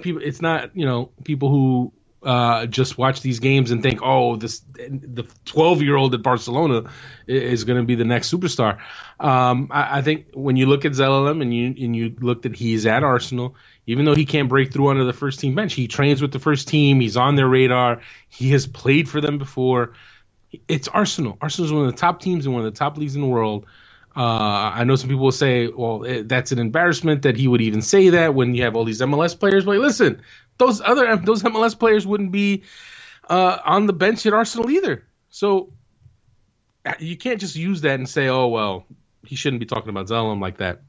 [0.00, 0.22] people.
[0.22, 4.60] It's not you know people who uh, just watch these games and think, oh, this
[4.74, 6.90] the 12 year old at Barcelona
[7.26, 8.78] is going to be the next superstar.
[9.20, 12.56] Um, I, I, think when you look at Zelalem and you and you look that
[12.56, 13.54] he's at Arsenal,
[13.86, 16.40] even though he can't break through onto the first team bench, he trains with the
[16.40, 17.00] first team.
[17.00, 18.00] He's on their radar.
[18.28, 19.92] He has played for them before.
[20.66, 21.38] It's Arsenal.
[21.40, 23.28] Arsenal is one of the top teams and one of the top leagues in the
[23.28, 23.66] world.
[24.16, 27.60] Uh, I know some people will say, well, it, that's an embarrassment that he would
[27.60, 29.64] even say that when you have all these MLS players.
[29.64, 30.22] But listen,
[30.58, 32.64] those other those MLS players wouldn't be
[33.28, 35.04] uh, on the bench at Arsenal either.
[35.30, 35.72] So
[36.84, 38.86] uh, you can't just use that and say, oh well,
[39.24, 40.82] he shouldn't be talking about Zelalem like that.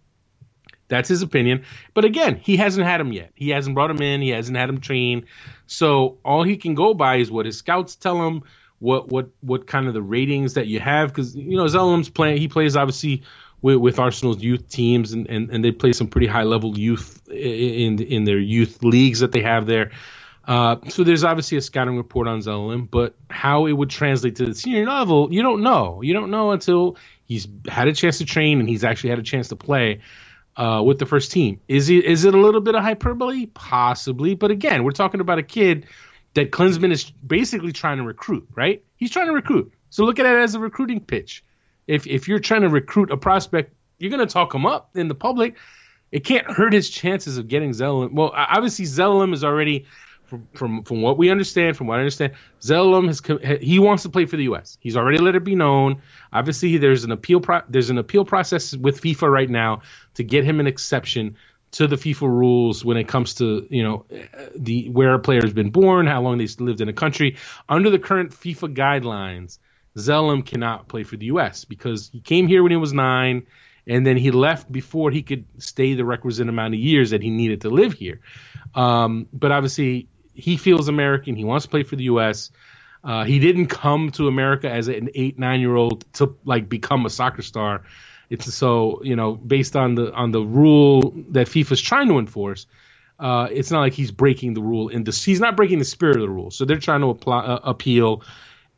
[0.87, 1.65] That's his opinion.
[1.93, 3.31] But again, he hasn't had him yet.
[3.35, 4.21] He hasn't brought him in.
[4.21, 5.27] He hasn't had him train.
[5.67, 8.43] So all he can go by is what his scouts tell him.
[8.79, 11.09] What what what kind of the ratings that you have?
[11.09, 12.37] Because you know Zelalem's playing.
[12.37, 13.23] He plays obviously
[13.61, 17.27] with, with Arsenal's youth teams, and, and, and they play some pretty high level youth
[17.29, 19.91] in in their youth leagues that they have there.
[20.49, 24.47] Uh, so there's obviously a scouting report on Zelalem, but how it would translate to
[24.47, 26.01] the senior level, you don't know.
[26.01, 29.23] You don't know until he's had a chance to train and he's actually had a
[29.23, 30.01] chance to play
[30.57, 31.59] uh, with the first team.
[31.67, 33.45] Is it is it a little bit of hyperbole?
[33.45, 35.85] Possibly, but again, we're talking about a kid
[36.33, 38.83] that Klinsmann is basically trying to recruit, right?
[38.95, 39.71] He's trying to recruit.
[39.91, 41.43] So look at it as a recruiting pitch.
[41.89, 45.07] If if you're trying to recruit a prospect, you're going to talk him up in
[45.07, 45.57] the public.
[46.11, 48.13] It can't hurt his chances of getting Zelalem.
[48.13, 49.85] Well, obviously Zelalem is already
[50.25, 54.09] from, from from what we understand, from what I understand, Zelalem has he wants to
[54.09, 54.77] play for the U.S.
[54.79, 56.03] He's already let it be known.
[56.31, 59.81] Obviously, there's an appeal pro- there's an appeal process with FIFA right now
[60.13, 61.37] to get him an exception
[61.71, 65.41] to the FIFA rules when it comes to you know eh, the where a player
[65.41, 67.37] has been born, how long they've lived in a country.
[67.67, 69.57] Under the current FIFA guidelines,
[69.97, 71.65] Zelalem cannot play for the U.S.
[71.65, 73.47] because he came here when he was nine,
[73.87, 77.29] and then he left before he could stay the requisite amount of years that he
[77.29, 78.19] needed to live here.
[78.75, 81.35] Um, but obviously, he feels American.
[81.35, 82.51] He wants to play for the U.S.
[83.03, 87.05] Uh, he didn't come to America as an eight nine year old to like become
[87.05, 87.83] a soccer star.
[88.29, 92.67] It's so you know based on the on the rule that FIFA's trying to enforce.
[93.17, 96.15] Uh, it's not like he's breaking the rule in the he's not breaking the spirit
[96.17, 96.51] of the rule.
[96.51, 98.23] So they're trying to apply, uh, appeal.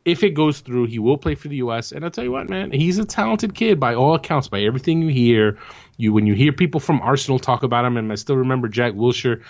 [0.03, 1.91] If it goes through, he will play for the U.S.
[1.91, 4.47] And I'll tell you what, man, he's a talented kid by all accounts.
[4.47, 5.59] By everything you hear,
[5.97, 8.93] you when you hear people from Arsenal talk about him, and I still remember Jack
[8.93, 9.43] Wilshere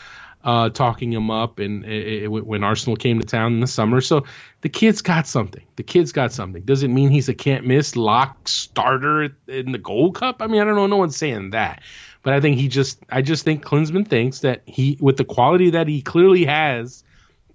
[0.43, 3.53] uh, talking him up and eh, eh, eh, it, it, when Arsenal came to town
[3.53, 4.01] in the summer.
[4.01, 4.25] So
[4.61, 5.63] the kid's got something.
[5.75, 6.63] The kid's got something.
[6.63, 10.41] Does it mean he's a can't miss lock starter in the Gold Cup?
[10.41, 10.87] I mean, I don't know.
[10.87, 11.81] No one's saying that,
[12.23, 12.99] but I think he just.
[13.09, 17.03] I just think Klinsmann thinks that he, with the quality that he clearly has,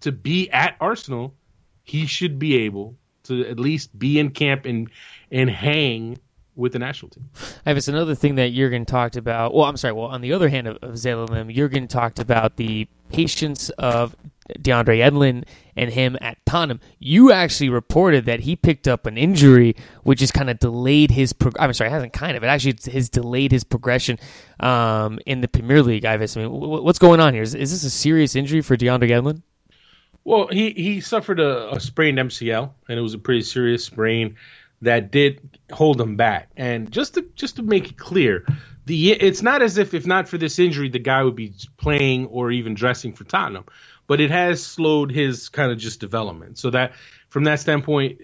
[0.00, 1.34] to be at Arsenal,
[1.86, 4.90] he should be able to at least be in camp and
[5.32, 6.18] and hang
[6.54, 7.28] with the national team.
[7.66, 9.54] It's another thing that Jurgen talked about.
[9.54, 9.92] Well, I'm sorry.
[9.92, 14.16] Well, on the other hand of, of Zelalem, Jurgen talked about the patience of
[14.58, 15.44] DeAndre Yedlin
[15.76, 16.80] and him at Tottenham.
[16.98, 21.32] You actually reported that he picked up an injury, which has kind of delayed his.
[21.32, 22.42] Prog- I'm sorry, it hasn't kind of.
[22.42, 24.18] It actually has delayed his progression
[24.60, 26.04] um, in the Premier League.
[26.04, 27.42] Ives, I mean, what's going on here?
[27.42, 29.42] Is, is this a serious injury for DeAndre Yedlin?
[30.26, 34.34] Well, he he suffered a, a sprained MCL, and it was a pretty serious sprain
[34.82, 36.50] that did hold him back.
[36.56, 38.44] And just to just to make it clear,
[38.86, 42.26] the it's not as if if not for this injury, the guy would be playing
[42.26, 43.66] or even dressing for Tottenham,
[44.08, 46.58] but it has slowed his kind of just development.
[46.58, 46.94] So that
[47.28, 48.20] from that standpoint,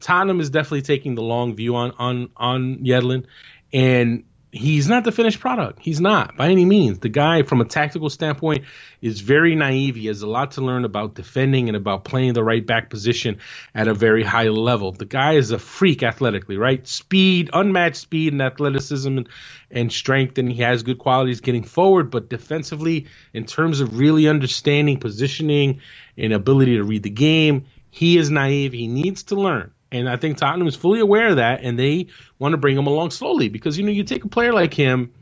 [0.00, 3.24] Tottenham is definitely taking the long view on on on Yedlin,
[3.72, 4.24] and
[4.56, 5.78] he's not the finished product.
[5.80, 6.98] He's not by any means.
[6.98, 8.64] The guy, from a tactical standpoint,
[9.00, 9.94] is very naive.
[9.94, 13.38] He has a lot to learn about defending and about playing the right back position
[13.74, 14.92] at a very high level.
[14.92, 16.86] The guy is a freak athletically, right?
[16.86, 19.28] Speed, unmatched speed and athleticism and,
[19.70, 22.10] and strength, and he has good qualities getting forward.
[22.10, 25.80] But defensively, in terms of really understanding positioning
[26.16, 28.72] and ability to read the game, he is naive.
[28.72, 29.72] He needs to learn.
[29.92, 32.08] And I think Tottenham is fully aware of that, and they
[32.38, 35.12] want to bring him along slowly because you know you take a player like him,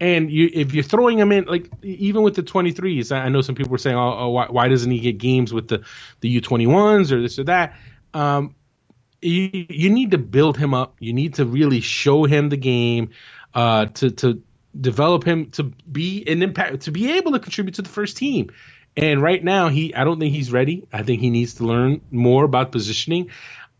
[0.00, 3.54] and you if you're throwing him in like even with the 23s, I know some
[3.54, 5.84] people were saying, oh, oh why, why, doesn't he get games with the
[6.20, 7.76] the U21s or this or that?
[8.14, 8.54] Um,
[9.20, 10.96] you, you need to build him up.
[11.00, 13.10] You need to really show him the game
[13.54, 14.42] uh, to to
[14.78, 18.50] develop him to be an impact to be able to contribute to the first team.
[18.96, 20.86] And right now, he I don't think he's ready.
[20.92, 23.30] I think he needs to learn more about positioning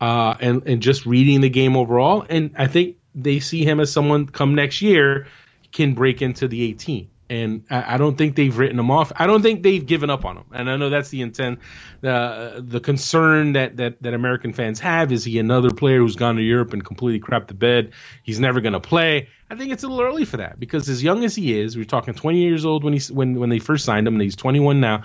[0.01, 2.25] uh, and and just reading the game overall.
[2.29, 5.27] And I think they see him as someone come next year
[5.71, 7.09] can break into the 18.
[7.29, 9.11] And I, I don't think they've written him off.
[9.15, 10.45] I don't think they've given up on him.
[10.53, 11.59] And I know that's the intent.
[12.01, 16.35] The the concern that, that that American fans have is he another player who's gone
[16.35, 17.93] to Europe and completely crapped the bed.
[18.23, 19.29] He's never going to play.
[19.49, 21.85] I think it's a little early for that because as young as he is, we're
[21.85, 24.79] talking 20 years old when he when when they first signed him, and he's 21
[24.79, 25.03] now.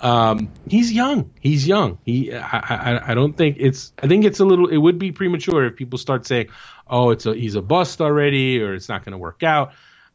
[0.00, 1.30] Um, he's young.
[1.40, 1.98] He's young.
[2.04, 2.32] He.
[2.32, 3.10] I, I.
[3.10, 3.92] I don't think it's.
[4.02, 4.68] I think it's a little.
[4.68, 6.48] It would be premature if people start saying,
[6.88, 7.34] "Oh, it's a.
[7.34, 9.72] He's a bust already," or "It's not going to work out."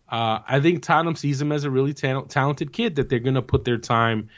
[0.10, 3.36] Uh, I think Tottenham sees him as a really ta- talented kid that they're going
[3.36, 4.30] to put their time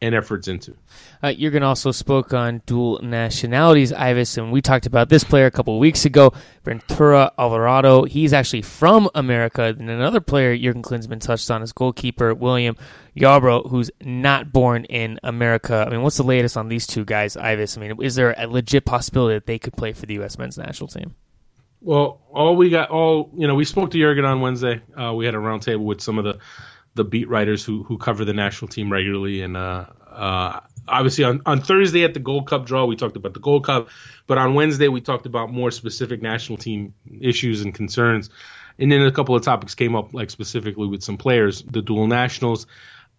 [0.00, 0.76] and efforts into.
[1.22, 5.50] Uh, Jurgen also spoke on dual nationalities, Ives, and we talked about this player a
[5.50, 6.32] couple weeks ago,
[6.64, 8.04] Ventura Alvarado.
[8.04, 9.64] He's actually from America.
[9.64, 12.76] And another player Jurgen Klinsmann touched on is goalkeeper William
[13.16, 15.84] Yarbrough, who's not born in America.
[15.86, 17.76] I mean, what's the latest on these two guys, Ives?
[17.76, 20.38] I mean, is there a legit possibility that they could play for the U.S.
[20.38, 21.14] men's national team?
[21.80, 24.80] Well, all we got, all you know, we spoke to Jurgen on Wednesday.
[24.96, 26.38] Uh, we had a roundtable with some of the
[26.94, 31.42] the beat writers who who cover the national team regularly, and uh, uh, obviously on,
[31.46, 33.88] on Thursday at the Gold Cup draw, we talked about the Gold Cup,
[34.26, 38.30] but on Wednesday we talked about more specific national team issues and concerns,
[38.78, 42.08] and then a couple of topics came up, like specifically with some players, the dual
[42.08, 42.66] nationals,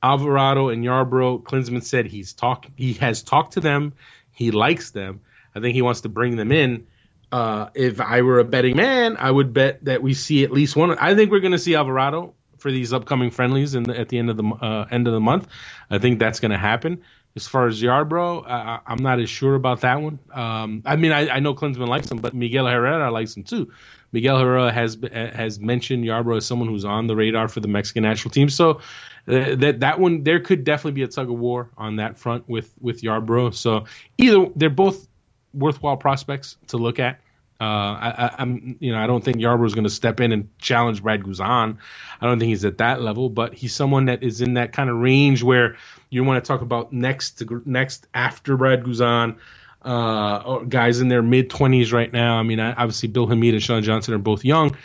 [0.04, 1.44] Alvarado and Yarbrough.
[1.44, 3.94] Klinsmann said he's talk he has talked to them,
[4.32, 5.22] he likes them.
[5.56, 6.88] I think he wants to bring them in
[7.32, 10.76] uh, if I were a betting man, I would bet that we see at least
[10.76, 10.98] one.
[10.98, 14.18] I think we're going to see Alvarado for these upcoming friendlies in the, at the
[14.18, 15.48] end of the uh, end of the month.
[15.90, 17.04] I think that's going to happen.
[17.36, 20.20] As far as Yarbrough, I, am not as sure about that one.
[20.34, 23.72] Um, I mean, I, I, know Klinsmann likes him, but Miguel Herrera likes him too.
[24.12, 28.04] Miguel Herrera has has mentioned Yarbrough as someone who's on the radar for the Mexican
[28.04, 28.50] national team.
[28.50, 28.82] So
[29.28, 32.50] uh, that that one there could definitely be a tug of war on that front
[32.50, 33.54] with with Yarbrough.
[33.54, 33.86] So
[34.18, 35.08] either they're both
[35.54, 37.20] worthwhile prospects to look at.
[37.62, 40.58] Uh, I, am you know, I don't think Yarbrough is going to step in and
[40.60, 41.78] challenge Brad Guzan.
[42.22, 44.90] I don't think he's at that level, but he's someone that is in that kind
[44.90, 45.76] of range where
[46.10, 49.40] you want to talk about next to, next after Brad Guzan,
[49.82, 52.38] uh, guys in their mid 20s right now.
[52.38, 54.78] I mean, obviously Bill Hamid and Sean Johnson are both young.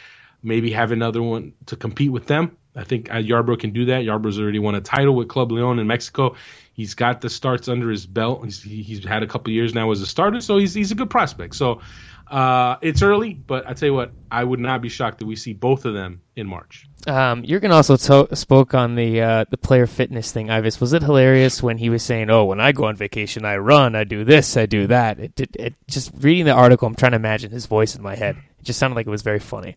[0.43, 2.57] Maybe have another one to compete with them.
[2.77, 4.05] I think uh, Yarbrough can do that.
[4.05, 6.37] Yarbrough's already won a title with Club Leon in Mexico.
[6.73, 8.45] He's got the starts under his belt.
[8.45, 11.11] He's, he's had a couple years now as a starter, so he's he's a good
[11.11, 11.55] prospect.
[11.55, 11.81] So
[12.29, 15.37] uh, it's early, but I tell you what, I would not be shocked that we
[15.37, 16.89] see both of them in March.
[17.07, 20.51] Um, Jurgen also to- spoke on the uh, the player fitness thing.
[20.51, 23.59] Ives, was it hilarious when he was saying, "Oh, when I go on vacation, I
[23.59, 26.95] run, I do this, I do that." It, it, it just reading the article, I'm
[26.95, 28.37] trying to imagine his voice in my head.
[28.59, 29.77] It just sounded like it was very funny.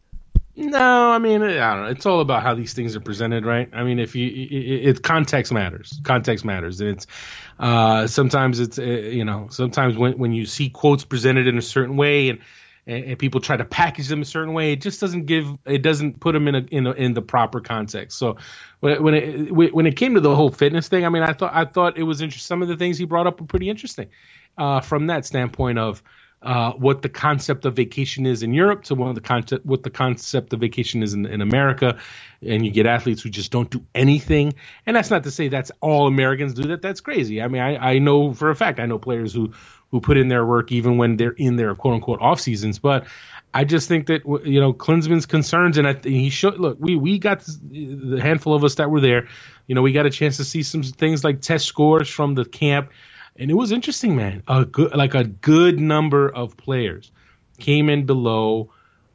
[0.59, 1.91] No, I mean, I don't know.
[1.91, 3.69] It's all about how these things are presented, right?
[3.73, 5.99] I mean, if you, it, it context matters.
[6.03, 7.07] Context matters, and it's
[7.59, 11.61] uh, sometimes it's uh, you know sometimes when when you see quotes presented in a
[11.61, 12.39] certain way and,
[12.87, 16.19] and people try to package them a certain way, it just doesn't give it doesn't
[16.19, 18.17] put them in a, in a, in the proper context.
[18.17, 18.37] So
[18.79, 21.65] when it when it came to the whole fitness thing, I mean, I thought I
[21.65, 22.47] thought it was interesting.
[22.47, 24.09] Some of the things he brought up were pretty interesting
[24.57, 26.01] uh, from that standpoint of
[26.47, 29.83] uh, what the concept of vacation is in Europe to one of the concept what
[29.83, 31.99] the concept of vacation is in, in America,
[32.41, 34.53] and you get athletes who just don't do anything.
[34.85, 36.81] And that's not to say that's all Americans do that.
[36.81, 37.41] That's crazy.
[37.41, 39.51] I mean, I, I know for a fact I know players who
[39.91, 42.79] who put in their work even when they're in their quote unquote off seasons.
[42.79, 43.07] But
[43.53, 46.77] I just think that you know Klinsmann's concerns, and I, he should look.
[46.79, 49.27] We we got the handful of us that were there.
[49.67, 52.45] You know, we got a chance to see some things like test scores from the
[52.45, 52.91] camp
[53.39, 54.43] and it was interesting, man.
[54.47, 57.11] A good, like a good number of players
[57.59, 58.71] came in below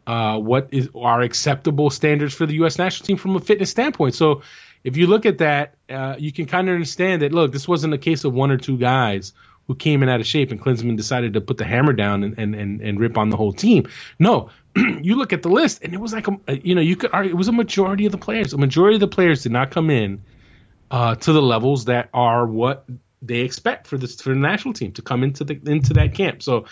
[0.06, 2.78] uh, what is are acceptable standards for the U.S.
[2.78, 4.14] national team from a fitness standpoint.
[4.14, 4.42] So,
[4.84, 7.32] if you look at that, uh, you can kind of understand that.
[7.32, 9.32] Look, this wasn't a case of one or two guys
[9.68, 12.38] who came in out of shape, and Klinsmann decided to put the hammer down and
[12.38, 13.88] and and, and rip on the whole team.
[14.18, 17.10] No, you look at the list, and it was like a, you know you could
[17.12, 18.52] argue it was a majority of the players.
[18.52, 20.22] A majority of the players did not come in
[20.90, 22.84] uh, to the levels that are what
[23.22, 26.42] they expect for this for the national team to come into the into that camp.
[26.42, 26.64] So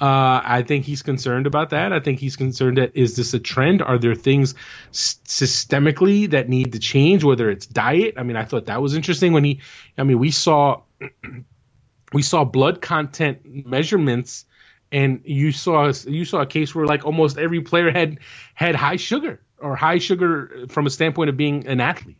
[0.00, 1.92] uh, I think he's concerned about that.
[1.92, 3.82] I think he's concerned that is this a trend?
[3.82, 4.54] Are there things
[4.92, 7.24] systemically that need to change?
[7.24, 8.14] Whether it's diet.
[8.16, 9.60] I mean, I thought that was interesting when he.
[9.98, 10.82] I mean, we saw
[12.12, 14.44] we saw blood content measurements.
[14.92, 18.20] And you saw you saw a case where like almost every player had
[18.54, 22.18] had high sugar or high sugar from a standpoint of being an athlete.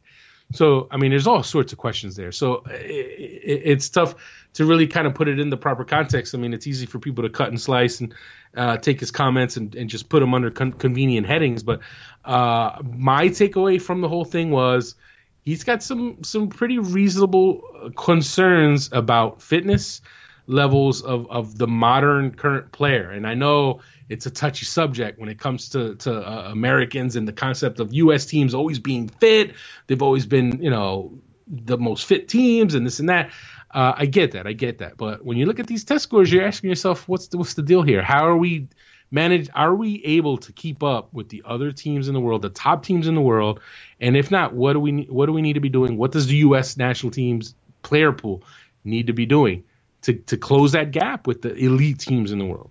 [0.53, 2.33] So, I mean, there's all sorts of questions there.
[2.33, 4.15] So it, it, it's tough
[4.55, 6.35] to really kind of put it in the proper context.
[6.35, 8.15] I mean, it's easy for people to cut and slice and
[8.57, 11.63] uh, take his comments and, and just put them under con- convenient headings.
[11.63, 11.81] But
[12.25, 14.95] uh, my takeaway from the whole thing was
[15.43, 20.01] he's got some some pretty reasonable concerns about fitness
[20.47, 23.11] levels of, of the modern current player.
[23.11, 27.27] And I know it's a touchy subject when it comes to, to uh, Americans and
[27.27, 28.27] the concept of U.S.
[28.27, 29.55] teams always being fit.
[29.87, 33.31] They've always been, you know, the most fit teams and this and that.
[33.71, 34.47] Uh, I get that.
[34.47, 34.97] I get that.
[34.97, 37.63] But when you look at these test scores, you're asking yourself, what's the, what's the
[37.63, 38.03] deal here?
[38.03, 38.69] How are we
[39.11, 39.51] managed?
[39.55, 42.85] Are we able to keep up with the other teams in the world, the top
[42.85, 43.61] teams in the world?
[44.01, 45.97] And if not, what do we what do we need to be doing?
[45.97, 46.77] What does the U.S.
[46.77, 48.43] national teams player pool
[48.85, 49.65] need to be doing
[50.03, 52.71] to to close that gap with the elite teams in the world?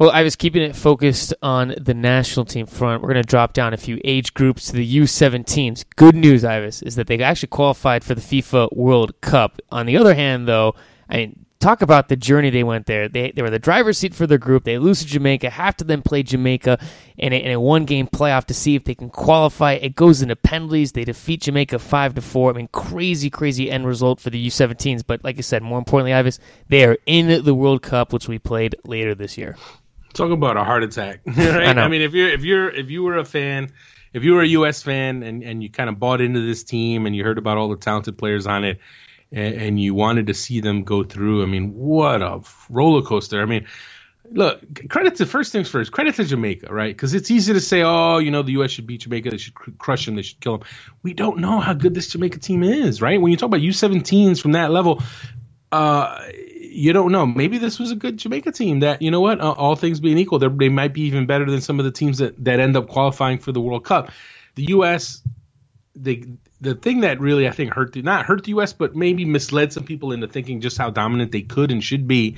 [0.00, 3.02] Well, I was keeping it focused on the national team front.
[3.02, 5.84] We're going to drop down a few age groups to the U17s.
[5.94, 9.60] Good news, Ives, is that they actually qualified for the FIFA World Cup.
[9.70, 10.74] On the other hand, though,
[11.10, 13.10] I mean, talk about the journey they went there.
[13.10, 14.64] They, they were the driver's seat for their group.
[14.64, 16.78] They lose to Jamaica, have to then play Jamaica
[17.18, 19.74] in a, in a one game playoff to see if they can qualify.
[19.74, 20.92] It goes into penalties.
[20.92, 22.48] They defeat Jamaica five to four.
[22.48, 25.02] I mean, crazy, crazy end result for the U17s.
[25.06, 28.38] But like I said, more importantly, Ives, they are in the World Cup, which we
[28.38, 29.56] played later this year.
[30.12, 31.20] Talk about a heart attack.
[31.26, 31.76] Right?
[31.76, 33.70] I, I, mean, if you're if you're if you were a fan,
[34.12, 34.82] if you were a U.S.
[34.82, 37.68] fan and and you kind of bought into this team and you heard about all
[37.68, 38.80] the talented players on it,
[39.32, 43.40] and, and you wanted to see them go through, I mean, what a roller coaster!
[43.40, 43.66] I mean,
[44.32, 45.92] look, credit to first things first.
[45.92, 46.94] Credit to Jamaica, right?
[46.94, 48.70] Because it's easy to say, oh, you know, the U.S.
[48.70, 49.30] should beat Jamaica.
[49.30, 50.16] They should cr- crush them.
[50.16, 50.66] They should kill them.
[51.02, 53.20] We don't know how good this Jamaica team is, right?
[53.20, 55.02] When you talk about U17s from that level,
[55.72, 56.20] uh,
[56.70, 57.26] you don't know.
[57.26, 60.18] Maybe this was a good Jamaica team that, you know what, uh, all things being
[60.18, 62.88] equal, they might be even better than some of the teams that, that end up
[62.88, 64.10] qualifying for the World Cup.
[64.54, 65.22] The U.S.,
[65.94, 66.24] the
[66.60, 68.72] the thing that really I think hurt the not hurt the U.S.
[68.72, 72.36] but maybe misled some people into thinking just how dominant they could and should be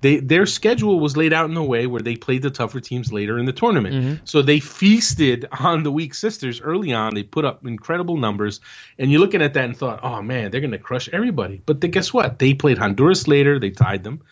[0.00, 3.12] they their schedule was laid out in a way where they played the tougher teams
[3.12, 3.94] later in the tournament.
[3.94, 4.14] Mm-hmm.
[4.24, 7.14] So they feasted on the weak sisters early on.
[7.14, 8.60] They put up incredible numbers,
[8.98, 11.60] and you're looking at that and thought, oh man, they're going to crush everybody.
[11.64, 12.38] But then guess what?
[12.38, 13.58] They played Honduras later.
[13.58, 14.22] They tied them.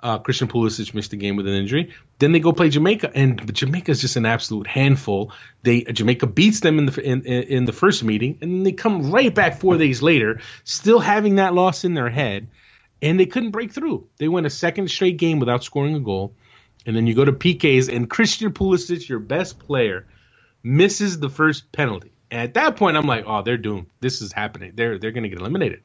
[0.00, 1.92] Uh, Christian Pulisic missed the game with an injury.
[2.20, 5.32] Then they go play Jamaica, and Jamaica is just an absolute handful.
[5.64, 9.34] They Jamaica beats them in the in, in the first meeting, and they come right
[9.34, 12.46] back four days later, still having that loss in their head
[13.02, 14.08] and they couldn't break through.
[14.18, 16.34] They went a second straight game without scoring a goal.
[16.86, 20.06] And then you go to PKs, and Christian Pulisic, your best player,
[20.62, 22.12] misses the first penalty.
[22.30, 23.86] And at that point, I'm like, oh, they're doomed.
[24.00, 24.72] This is happening.
[24.74, 25.82] They're they're going to get eliminated.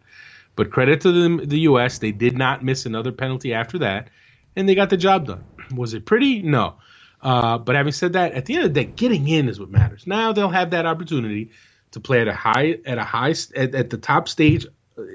[0.56, 4.10] But credit to the, the U.S., they did not miss another penalty after that,
[4.56, 5.44] and they got the job done.
[5.76, 6.42] Was it pretty?
[6.42, 6.76] No.
[7.22, 9.70] Uh, but having said that, at the end of the day, getting in is what
[9.70, 10.06] matters.
[10.06, 11.52] Now they'll have that opportunity
[11.92, 14.68] to play at a high at a high at, at the top stage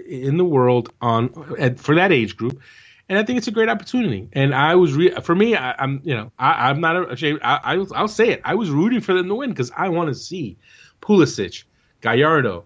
[0.06, 1.28] in the world on
[1.76, 2.60] for that age group,
[3.08, 4.28] and I think it's a great opportunity.
[4.32, 7.40] And I was re- for me, I, am you know I, am not ashamed.
[7.42, 8.42] I, I will say it.
[8.44, 10.58] I was rooting for them to win because I want to see
[11.00, 11.64] Pulisic,
[12.00, 12.64] Gallardo,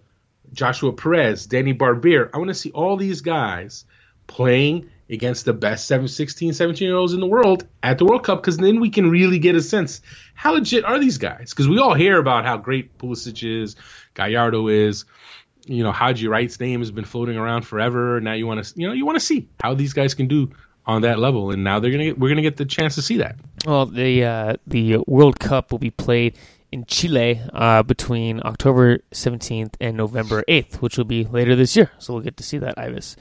[0.52, 2.30] Joshua Perez, Danny Barbir.
[2.32, 3.84] I want to see all these guys
[4.26, 8.24] playing against the best 7, 16, 17 year olds in the world at the World
[8.24, 10.00] Cup because then we can really get a sense
[10.34, 11.50] how legit are these guys?
[11.50, 13.76] Because we all hear about how great Pulisic is,
[14.14, 15.04] Gallardo is
[15.66, 18.20] you know Haji Wright's name has been floating around forever.
[18.20, 20.50] Now you want to you know you want to see how these guys can do
[20.86, 23.18] on that level, and now they're gonna get, we're gonna get the chance to see
[23.18, 23.36] that.
[23.66, 26.36] Well, the uh, the World Cup will be played
[26.72, 31.90] in Chile uh, between October 17th and November 8th, which will be later this year.
[31.98, 33.16] So we'll get to see that, Ives.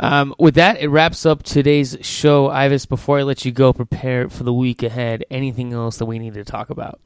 [0.00, 2.48] Um, with that, it wraps up today's show.
[2.48, 5.24] Ives, before I let you go, prepare for the week ahead.
[5.30, 7.00] Anything else that we need to talk about?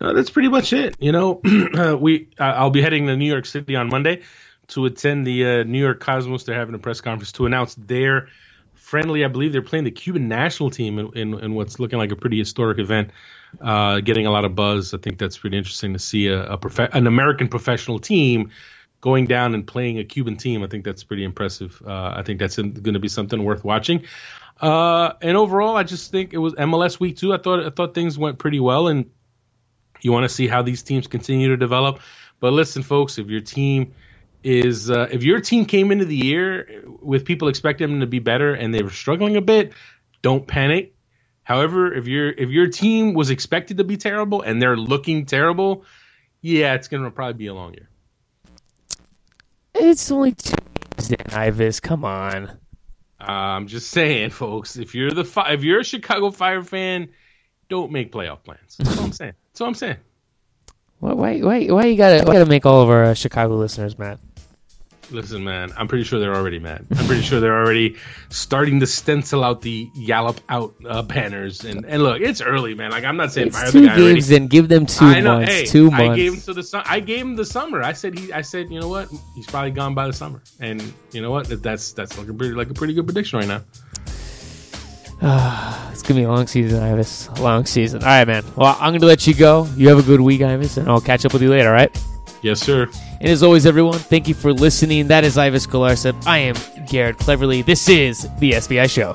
[0.00, 0.96] No, that's pretty much it.
[1.00, 1.40] You know,
[2.00, 4.22] we I'll be heading to New York City on Monday
[4.68, 6.44] to attend the uh, New York Cosmos.
[6.44, 8.28] They're having a press conference to announce their
[8.74, 9.24] friendly.
[9.24, 12.16] I believe they're playing the Cuban national team in, in, in what's looking like a
[12.16, 13.10] pretty historic event,
[13.60, 14.92] uh, getting a lot of buzz.
[14.92, 18.50] I think that's pretty interesting to see a, a prof- an American professional team
[19.00, 20.62] going down and playing a Cuban team.
[20.62, 21.82] I think that's pretty impressive.
[21.86, 24.04] Uh, I think that's going to be something worth watching.
[24.60, 27.32] Uh, and overall, I just think it was MLS week two.
[27.32, 29.10] I thought I thought things went pretty well, and
[30.02, 32.00] you want to see how these teams continue to develop.
[32.40, 33.94] But listen, folks, if your team
[34.42, 38.18] is uh, if your team came into the year with people expecting them to be
[38.18, 39.72] better and they were struggling a bit,
[40.22, 40.94] don't panic.
[41.42, 45.84] However, if your if your team was expected to be terrible and they're looking terrible,
[46.42, 47.88] yeah, it's going to probably be a long year.
[49.74, 50.54] It's only two
[50.96, 51.80] games in, Ives.
[51.80, 52.48] Come on.
[53.20, 54.76] Uh, I'm just saying, folks.
[54.76, 57.08] If you're the fi- if you're a Chicago Fire fan,
[57.68, 58.76] don't make playoff plans.
[58.76, 59.34] That's all I'm saying.
[59.56, 59.96] That's all I'm saying.
[60.98, 63.56] Why, why, why, why you gotta, why you gotta make all of our uh, Chicago
[63.56, 64.18] listeners mad?
[65.10, 66.84] Listen, man, I'm pretty sure they're already mad.
[66.94, 67.96] I'm pretty sure they're already
[68.28, 71.64] starting to stencil out the Yallop out uh, banners.
[71.64, 72.90] And and look, it's early, man.
[72.90, 74.20] Like I'm not saying it's two games, already.
[74.20, 75.52] then give them two I know, months.
[75.52, 76.02] Hey, two months.
[76.02, 77.82] I gave him to the su- I gave him the summer.
[77.82, 78.30] I said he.
[78.30, 79.08] I said, you know what?
[79.34, 80.42] He's probably gone by the summer.
[80.60, 80.82] And
[81.12, 81.48] you know what?
[81.62, 83.62] That's that's looking pretty like a pretty good prediction right now.
[85.22, 87.28] Ah, it's gonna be a long season, Ives.
[87.36, 88.02] A long season.
[88.02, 88.44] All right, man.
[88.54, 89.66] Well, I'm gonna let you go.
[89.76, 91.68] You have a good week, Ives, and I'll catch up with you later.
[91.68, 91.96] All right.
[92.42, 92.88] Yes, sir.
[93.20, 95.08] And as always, everyone, thank you for listening.
[95.08, 96.26] That is Ives Galarcep.
[96.26, 96.56] I am
[96.86, 97.62] Garrett Cleverly.
[97.62, 99.14] This is the SBI Show.